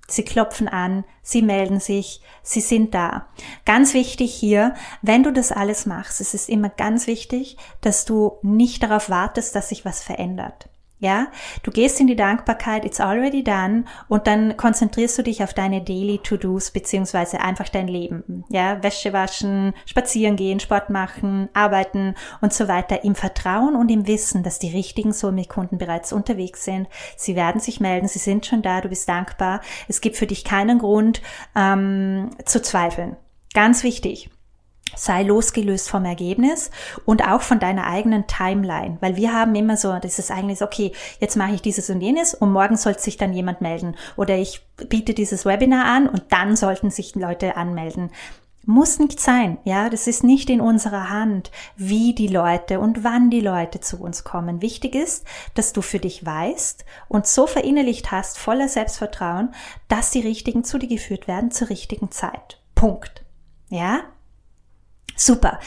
Sie 0.06 0.22
klopfen 0.22 0.68
an, 0.68 1.04
sie 1.22 1.40
melden 1.40 1.80
sich, 1.80 2.20
sie 2.42 2.60
sind 2.60 2.94
da. 2.94 3.26
Ganz 3.64 3.94
wichtig 3.94 4.34
hier, 4.34 4.74
wenn 5.00 5.22
du 5.22 5.32
das 5.32 5.50
alles 5.50 5.86
machst, 5.86 6.20
es 6.20 6.34
ist 6.34 6.50
immer 6.50 6.68
ganz 6.68 7.06
wichtig, 7.06 7.56
dass 7.80 8.04
du 8.04 8.32
nicht 8.42 8.82
darauf 8.82 9.08
wartest, 9.08 9.54
dass 9.54 9.70
sich 9.70 9.84
was 9.84 10.02
verändert. 10.02 10.68
Ja, 11.04 11.26
du 11.62 11.70
gehst 11.70 12.00
in 12.00 12.06
die 12.06 12.16
Dankbarkeit, 12.16 12.86
it's 12.86 12.98
already 12.98 13.44
done 13.44 13.84
und 14.08 14.26
dann 14.26 14.56
konzentrierst 14.56 15.18
du 15.18 15.22
dich 15.22 15.42
auf 15.44 15.52
deine 15.52 15.82
Daily 15.82 16.16
To-Dos 16.16 16.70
beziehungsweise 16.70 17.42
einfach 17.42 17.68
dein 17.68 17.88
Leben. 17.88 18.46
Ja, 18.48 18.82
Wäsche 18.82 19.12
waschen, 19.12 19.74
spazieren 19.84 20.36
gehen, 20.36 20.60
Sport 20.60 20.88
machen, 20.88 21.50
arbeiten 21.52 22.14
und 22.40 22.54
so 22.54 22.68
weiter 22.68 23.04
im 23.04 23.14
Vertrauen 23.14 23.76
und 23.76 23.90
im 23.90 24.06
Wissen, 24.06 24.42
dass 24.42 24.58
die 24.58 24.70
richtigen 24.70 25.12
Soulmate-Kunden 25.12 25.76
bereits 25.76 26.10
unterwegs 26.10 26.64
sind. 26.64 26.88
Sie 27.18 27.36
werden 27.36 27.60
sich 27.60 27.80
melden, 27.80 28.08
sie 28.08 28.18
sind 28.18 28.46
schon 28.46 28.62
da, 28.62 28.80
du 28.80 28.88
bist 28.88 29.06
dankbar. 29.06 29.60
Es 29.88 30.00
gibt 30.00 30.16
für 30.16 30.26
dich 30.26 30.42
keinen 30.42 30.78
Grund 30.78 31.20
ähm, 31.54 32.30
zu 32.46 32.62
zweifeln. 32.62 33.16
Ganz 33.52 33.84
wichtig 33.84 34.30
sei 34.96 35.22
losgelöst 35.22 35.88
vom 35.88 36.04
Ergebnis 36.04 36.70
und 37.04 37.26
auch 37.26 37.42
von 37.42 37.58
deiner 37.58 37.86
eigenen 37.86 38.26
Timeline, 38.26 38.98
weil 39.00 39.16
wir 39.16 39.32
haben 39.32 39.54
immer 39.54 39.76
so, 39.76 39.92
das 39.98 40.18
ist 40.18 40.30
eigentlich 40.30 40.58
so, 40.58 40.64
okay, 40.64 40.92
jetzt 41.20 41.36
mache 41.36 41.54
ich 41.54 41.62
dieses 41.62 41.90
und 41.90 42.00
jenes 42.00 42.34
und 42.34 42.52
morgen 42.52 42.76
soll 42.76 42.98
sich 42.98 43.16
dann 43.16 43.32
jemand 43.32 43.60
melden 43.60 43.96
oder 44.16 44.36
ich 44.36 44.66
biete 44.88 45.14
dieses 45.14 45.44
Webinar 45.44 45.84
an 45.86 46.08
und 46.08 46.24
dann 46.30 46.56
sollten 46.56 46.90
sich 46.90 47.14
Leute 47.14 47.56
anmelden. 47.56 48.10
Muss 48.66 48.98
nicht 48.98 49.20
sein, 49.20 49.58
ja, 49.64 49.90
das 49.90 50.06
ist 50.06 50.24
nicht 50.24 50.48
in 50.48 50.62
unserer 50.62 51.10
Hand, 51.10 51.50
wie 51.76 52.14
die 52.14 52.28
Leute 52.28 52.80
und 52.80 53.04
wann 53.04 53.28
die 53.28 53.42
Leute 53.42 53.80
zu 53.80 54.00
uns 54.00 54.24
kommen. 54.24 54.62
Wichtig 54.62 54.94
ist, 54.94 55.26
dass 55.54 55.74
du 55.74 55.82
für 55.82 55.98
dich 55.98 56.24
weißt 56.24 56.86
und 57.08 57.26
so 57.26 57.46
verinnerlicht 57.46 58.10
hast, 58.10 58.38
voller 58.38 58.68
Selbstvertrauen, 58.68 59.54
dass 59.88 60.12
die 60.12 60.20
Richtigen 60.20 60.64
zu 60.64 60.78
dir 60.78 60.88
geführt 60.88 61.28
werden 61.28 61.50
zur 61.50 61.68
richtigen 61.68 62.10
Zeit. 62.10 62.58
Punkt. 62.74 63.22
Ja, 63.68 64.00
Super. 65.16 65.58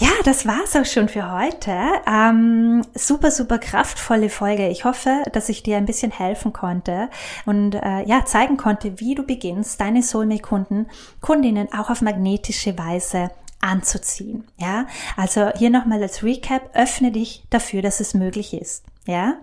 Ja, 0.00 0.10
das 0.24 0.46
war's 0.46 0.76
auch 0.76 0.84
schon 0.84 1.08
für 1.08 1.32
heute. 1.32 1.76
Ähm, 2.06 2.82
super, 2.94 3.32
super 3.32 3.58
kraftvolle 3.58 4.28
Folge. 4.28 4.68
Ich 4.68 4.84
hoffe, 4.84 5.24
dass 5.32 5.48
ich 5.48 5.64
dir 5.64 5.76
ein 5.76 5.86
bisschen 5.86 6.12
helfen 6.12 6.52
konnte 6.52 7.08
und 7.46 7.74
äh, 7.74 8.04
ja 8.04 8.24
zeigen 8.24 8.56
konnte, 8.56 9.00
wie 9.00 9.16
du 9.16 9.24
beginnst, 9.24 9.80
deine 9.80 10.04
Soulmate-Kunden, 10.04 10.86
Kundinnen 11.20 11.72
auch 11.72 11.90
auf 11.90 12.00
magnetische 12.00 12.78
Weise 12.78 13.32
anzuziehen. 13.60 14.44
Ja, 14.56 14.86
also 15.16 15.50
hier 15.56 15.70
nochmal 15.70 16.00
als 16.00 16.22
Recap: 16.22 16.70
Öffne 16.74 17.10
dich 17.10 17.42
dafür, 17.50 17.82
dass 17.82 17.98
es 17.98 18.14
möglich 18.14 18.54
ist. 18.54 18.84
Ja. 19.04 19.34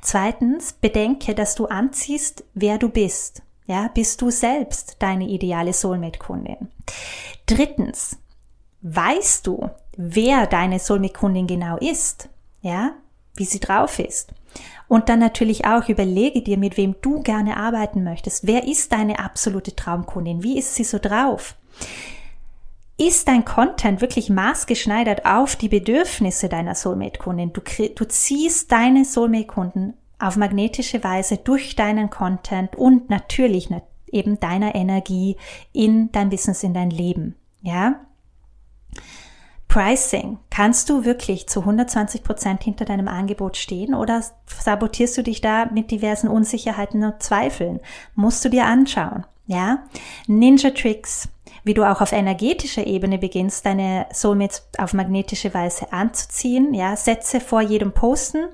Zweitens, 0.00 0.74
bedenke, 0.74 1.34
dass 1.34 1.56
du 1.56 1.66
anziehst, 1.66 2.44
wer 2.54 2.78
du 2.78 2.88
bist. 2.88 3.42
Ja, 3.66 3.88
bist 3.88 4.20
du 4.20 4.30
selbst 4.30 4.96
deine 5.00 5.24
ideale 5.26 5.72
Soulmate-Kundin. 5.72 6.68
Drittens, 7.46 8.18
weißt 8.84 9.46
du, 9.46 9.70
wer 9.96 10.46
deine 10.46 10.78
Soulmate-Kundin 10.78 11.46
genau 11.46 11.76
ist, 11.78 12.28
ja, 12.60 12.92
wie 13.34 13.46
sie 13.46 13.58
drauf 13.58 13.98
ist. 13.98 14.32
Und 14.86 15.08
dann 15.08 15.18
natürlich 15.18 15.64
auch 15.64 15.88
überlege 15.88 16.42
dir, 16.42 16.58
mit 16.58 16.76
wem 16.76 16.94
du 17.00 17.22
gerne 17.22 17.56
arbeiten 17.56 18.04
möchtest. 18.04 18.46
Wer 18.46 18.68
ist 18.68 18.92
deine 18.92 19.18
absolute 19.18 19.74
Traumkundin? 19.74 20.42
Wie 20.42 20.58
ist 20.58 20.74
sie 20.74 20.84
so 20.84 20.98
drauf? 20.98 21.56
Ist 22.96 23.26
dein 23.26 23.44
Content 23.44 24.00
wirklich 24.00 24.30
maßgeschneidert 24.30 25.26
auf 25.26 25.56
die 25.56 25.68
Bedürfnisse 25.68 26.48
deiner 26.48 26.74
Soulmate-Kundin? 26.74 27.52
Du, 27.52 27.62
du 27.62 28.04
ziehst 28.04 28.70
deine 28.70 29.04
Soulmate-Kunden 29.04 29.94
auf 30.18 30.36
magnetische 30.36 31.02
Weise 31.02 31.38
durch 31.38 31.74
deinen 31.74 32.10
Content 32.10 32.76
und 32.76 33.10
natürlich 33.10 33.68
eben 34.12 34.38
deiner 34.38 34.74
Energie 34.74 35.36
in 35.72 36.12
dein 36.12 36.30
Business, 36.30 36.62
in 36.62 36.74
dein 36.74 36.90
Leben. 36.90 37.34
Ja? 37.62 38.00
Pricing. 39.74 40.38
Kannst 40.50 40.88
du 40.88 41.04
wirklich 41.04 41.48
zu 41.48 41.58
120 41.58 42.22
Prozent 42.22 42.62
hinter 42.62 42.84
deinem 42.84 43.08
Angebot 43.08 43.56
stehen 43.56 43.92
oder 43.92 44.22
sabotierst 44.46 45.18
du 45.18 45.22
dich 45.22 45.40
da 45.40 45.66
mit 45.66 45.90
diversen 45.90 46.28
Unsicherheiten 46.28 47.02
und 47.02 47.20
Zweifeln? 47.20 47.80
Musst 48.14 48.44
du 48.44 48.50
dir 48.50 48.66
anschauen. 48.66 49.26
Ja? 49.48 49.82
Ninja 50.28 50.70
Tricks 50.70 51.28
wie 51.66 51.72
du 51.72 51.82
auch 51.82 52.02
auf 52.02 52.12
energetischer 52.12 52.86
Ebene 52.86 53.16
beginnst, 53.16 53.64
deine 53.64 54.06
Soulmates 54.12 54.68
auf 54.76 54.92
magnetische 54.92 55.54
Weise 55.54 55.94
anzuziehen. 55.94 56.74
Ja, 56.74 56.94
setze 56.94 57.40
vor 57.40 57.62
jedem 57.62 57.92
Posten 57.92 58.44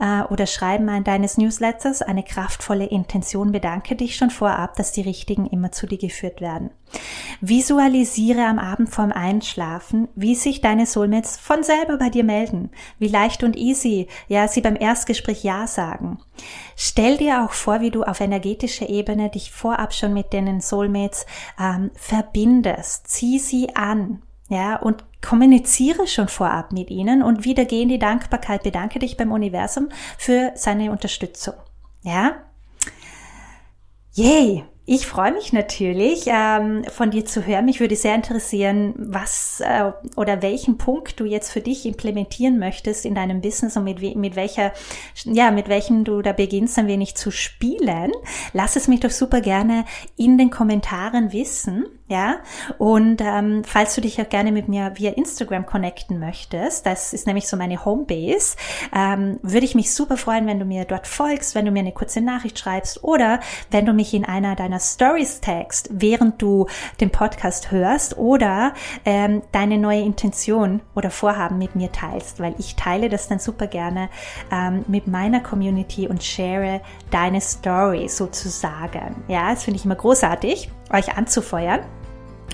äh, 0.00 0.22
oder 0.22 0.46
Schreiben 0.46 0.88
an 0.88 1.04
deines 1.04 1.36
Newsletters 1.36 2.02
eine 2.02 2.22
kraftvolle 2.22 2.86
Intention. 2.86 3.52
Bedanke 3.52 3.94
dich 3.94 4.16
schon 4.16 4.30
vorab, 4.30 4.74
dass 4.76 4.92
die 4.92 5.02
richtigen 5.02 5.46
immer 5.46 5.70
zu 5.70 5.86
dir 5.86 5.98
geführt 5.98 6.40
werden. 6.40 6.70
Visualisiere 7.40 8.44
am 8.44 8.58
Abend 8.58 8.90
vorm 8.90 9.12
Einschlafen, 9.12 10.08
wie 10.16 10.34
sich 10.34 10.60
deine 10.60 10.86
Soulmates 10.86 11.38
von 11.38 11.62
selber 11.62 11.98
bei 11.98 12.10
dir 12.10 12.24
melden, 12.24 12.70
wie 12.98 13.08
leicht 13.08 13.44
und 13.44 13.56
easy, 13.56 14.08
ja, 14.26 14.48
sie 14.48 14.60
beim 14.60 14.76
Erstgespräch 14.76 15.44
Ja 15.44 15.66
sagen. 15.66 16.18
Stell 16.74 17.18
dir 17.18 17.44
auch 17.44 17.52
vor, 17.52 17.80
wie 17.80 17.90
du 17.90 18.02
auf 18.02 18.20
energetischer 18.20 18.88
Ebene 18.88 19.30
dich 19.30 19.52
vorab 19.52 19.94
schon 19.94 20.14
mit 20.14 20.32
deinen 20.32 20.60
Soulmates 20.60 21.26
ähm, 21.60 21.90
verbindest. 21.94 23.08
Zieh 23.08 23.38
sie 23.38 23.76
an, 23.76 24.22
ja, 24.48 24.76
und 24.76 25.04
kommuniziere 25.22 26.06
schon 26.06 26.28
vorab 26.28 26.72
mit 26.72 26.90
ihnen 26.90 27.22
und 27.22 27.44
wieder 27.44 27.64
geh 27.64 27.84
die 27.84 27.98
Dankbarkeit. 27.98 28.62
Bedanke 28.62 28.98
dich 28.98 29.16
beim 29.16 29.32
Universum 29.32 29.88
für 30.18 30.52
seine 30.54 30.90
Unterstützung. 30.90 31.54
Ja? 32.02 32.44
Yay! 34.14 34.64
Ich 34.86 35.06
freue 35.06 35.32
mich 35.32 35.52
natürlich, 35.52 36.24
ähm, 36.26 36.84
von 36.88 37.10
dir 37.10 37.24
zu 37.24 37.46
hören. 37.46 37.66
Mich 37.66 37.80
würde 37.80 37.94
sehr 37.94 38.14
interessieren, 38.14 38.94
was 38.96 39.60
äh, 39.60 39.92
oder 40.16 40.42
welchen 40.42 40.78
Punkt 40.78 41.20
du 41.20 41.26
jetzt 41.26 41.52
für 41.52 41.60
dich 41.60 41.86
implementieren 41.86 42.58
möchtest 42.58 43.04
in 43.04 43.14
deinem 43.14 43.40
Business 43.40 43.76
und 43.76 43.84
mit, 43.84 44.16
mit 44.16 44.36
welcher, 44.36 44.72
ja, 45.24 45.50
mit 45.50 45.68
welchem 45.68 46.04
du 46.04 46.22
da 46.22 46.32
beginnst, 46.32 46.78
ein 46.78 46.88
wenig 46.88 47.14
zu 47.14 47.30
spielen. 47.30 48.10
Lass 48.52 48.74
es 48.74 48.88
mich 48.88 49.00
doch 49.00 49.10
super 49.10 49.40
gerne 49.40 49.84
in 50.16 50.38
den 50.38 50.50
Kommentaren 50.50 51.32
wissen. 51.32 51.84
Ja, 52.08 52.38
und 52.78 53.20
ähm, 53.20 53.62
falls 53.64 53.94
du 53.94 54.00
dich 54.00 54.20
auch 54.20 54.28
gerne 54.28 54.50
mit 54.50 54.66
mir 54.66 54.94
via 54.96 55.12
Instagram 55.12 55.64
connecten 55.64 56.18
möchtest, 56.18 56.84
das 56.84 57.12
ist 57.12 57.28
nämlich 57.28 57.46
so 57.46 57.56
meine 57.56 57.84
Homebase, 57.84 58.56
ähm, 58.92 59.38
würde 59.42 59.64
ich 59.64 59.76
mich 59.76 59.94
super 59.94 60.16
freuen, 60.16 60.48
wenn 60.48 60.58
du 60.58 60.64
mir 60.64 60.84
dort 60.86 61.06
folgst, 61.06 61.54
wenn 61.54 61.66
du 61.66 61.70
mir 61.70 61.78
eine 61.78 61.92
kurze 61.92 62.20
Nachricht 62.20 62.58
schreibst 62.58 63.04
oder 63.04 63.38
wenn 63.70 63.86
du 63.86 63.92
mich 63.92 64.12
in 64.12 64.24
einer 64.24 64.56
deiner 64.56 64.79
Stories 64.80 65.40
tagst, 65.40 65.88
während 65.92 66.40
du 66.40 66.66
den 67.00 67.10
Podcast 67.10 67.70
hörst 67.70 68.16
oder 68.16 68.74
ähm, 69.04 69.42
deine 69.52 69.78
neue 69.78 70.00
Intention 70.00 70.80
oder 70.94 71.10
Vorhaben 71.10 71.58
mit 71.58 71.76
mir 71.76 71.92
teilst, 71.92 72.40
weil 72.40 72.54
ich 72.58 72.76
teile 72.76 73.08
das 73.08 73.28
dann 73.28 73.38
super 73.38 73.66
gerne 73.66 74.08
ähm, 74.50 74.84
mit 74.88 75.06
meiner 75.06 75.40
Community 75.40 76.08
und 76.08 76.22
share 76.22 76.80
deine 77.10 77.40
Story 77.40 78.08
sozusagen. 78.08 79.22
Ja, 79.28 79.50
das 79.50 79.64
finde 79.64 79.78
ich 79.78 79.84
immer 79.84 79.96
großartig, 79.96 80.70
euch 80.92 81.16
anzufeuern. 81.16 81.80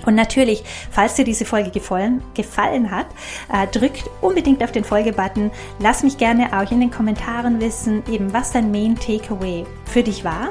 Und 0.05 0.15
natürlich, 0.15 0.62
falls 0.91 1.15
dir 1.15 1.25
diese 1.25 1.45
Folge 1.45 1.71
gefallen, 1.71 2.23
gefallen 2.35 2.91
hat, 2.91 3.07
äh, 3.53 3.67
drückt 3.67 4.05
unbedingt 4.21 4.62
auf 4.62 4.73
den 4.73 4.85
Folge-Button. 4.85 5.51
Lass 5.79 6.03
mich 6.03 6.19
gerne 6.19 6.51
auch 6.53 6.71
in 6.71 6.81
den 6.81 6.91
Kommentaren 6.91 7.61
wissen, 7.61 8.03
eben 8.11 8.33
was 8.33 8.53
dein 8.53 8.71
Main 8.71 8.97
Takeaway 8.97 9.65
für 9.85 10.03
dich 10.03 10.25
war. 10.25 10.51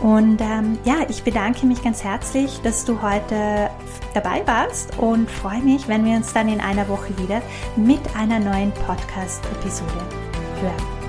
Und 0.00 0.40
ähm, 0.40 0.78
ja, 0.84 1.06
ich 1.08 1.22
bedanke 1.22 1.66
mich 1.66 1.82
ganz 1.82 2.02
herzlich, 2.02 2.60
dass 2.62 2.84
du 2.84 3.02
heute 3.02 3.70
dabei 4.14 4.42
warst 4.46 4.98
und 4.98 5.30
freue 5.30 5.60
mich, 5.62 5.88
wenn 5.88 6.04
wir 6.04 6.16
uns 6.16 6.32
dann 6.32 6.48
in 6.48 6.60
einer 6.60 6.88
Woche 6.88 7.16
wieder 7.18 7.42
mit 7.76 8.00
einer 8.16 8.38
neuen 8.38 8.72
Podcast-Episode 8.72 9.92
hören. 10.60 10.99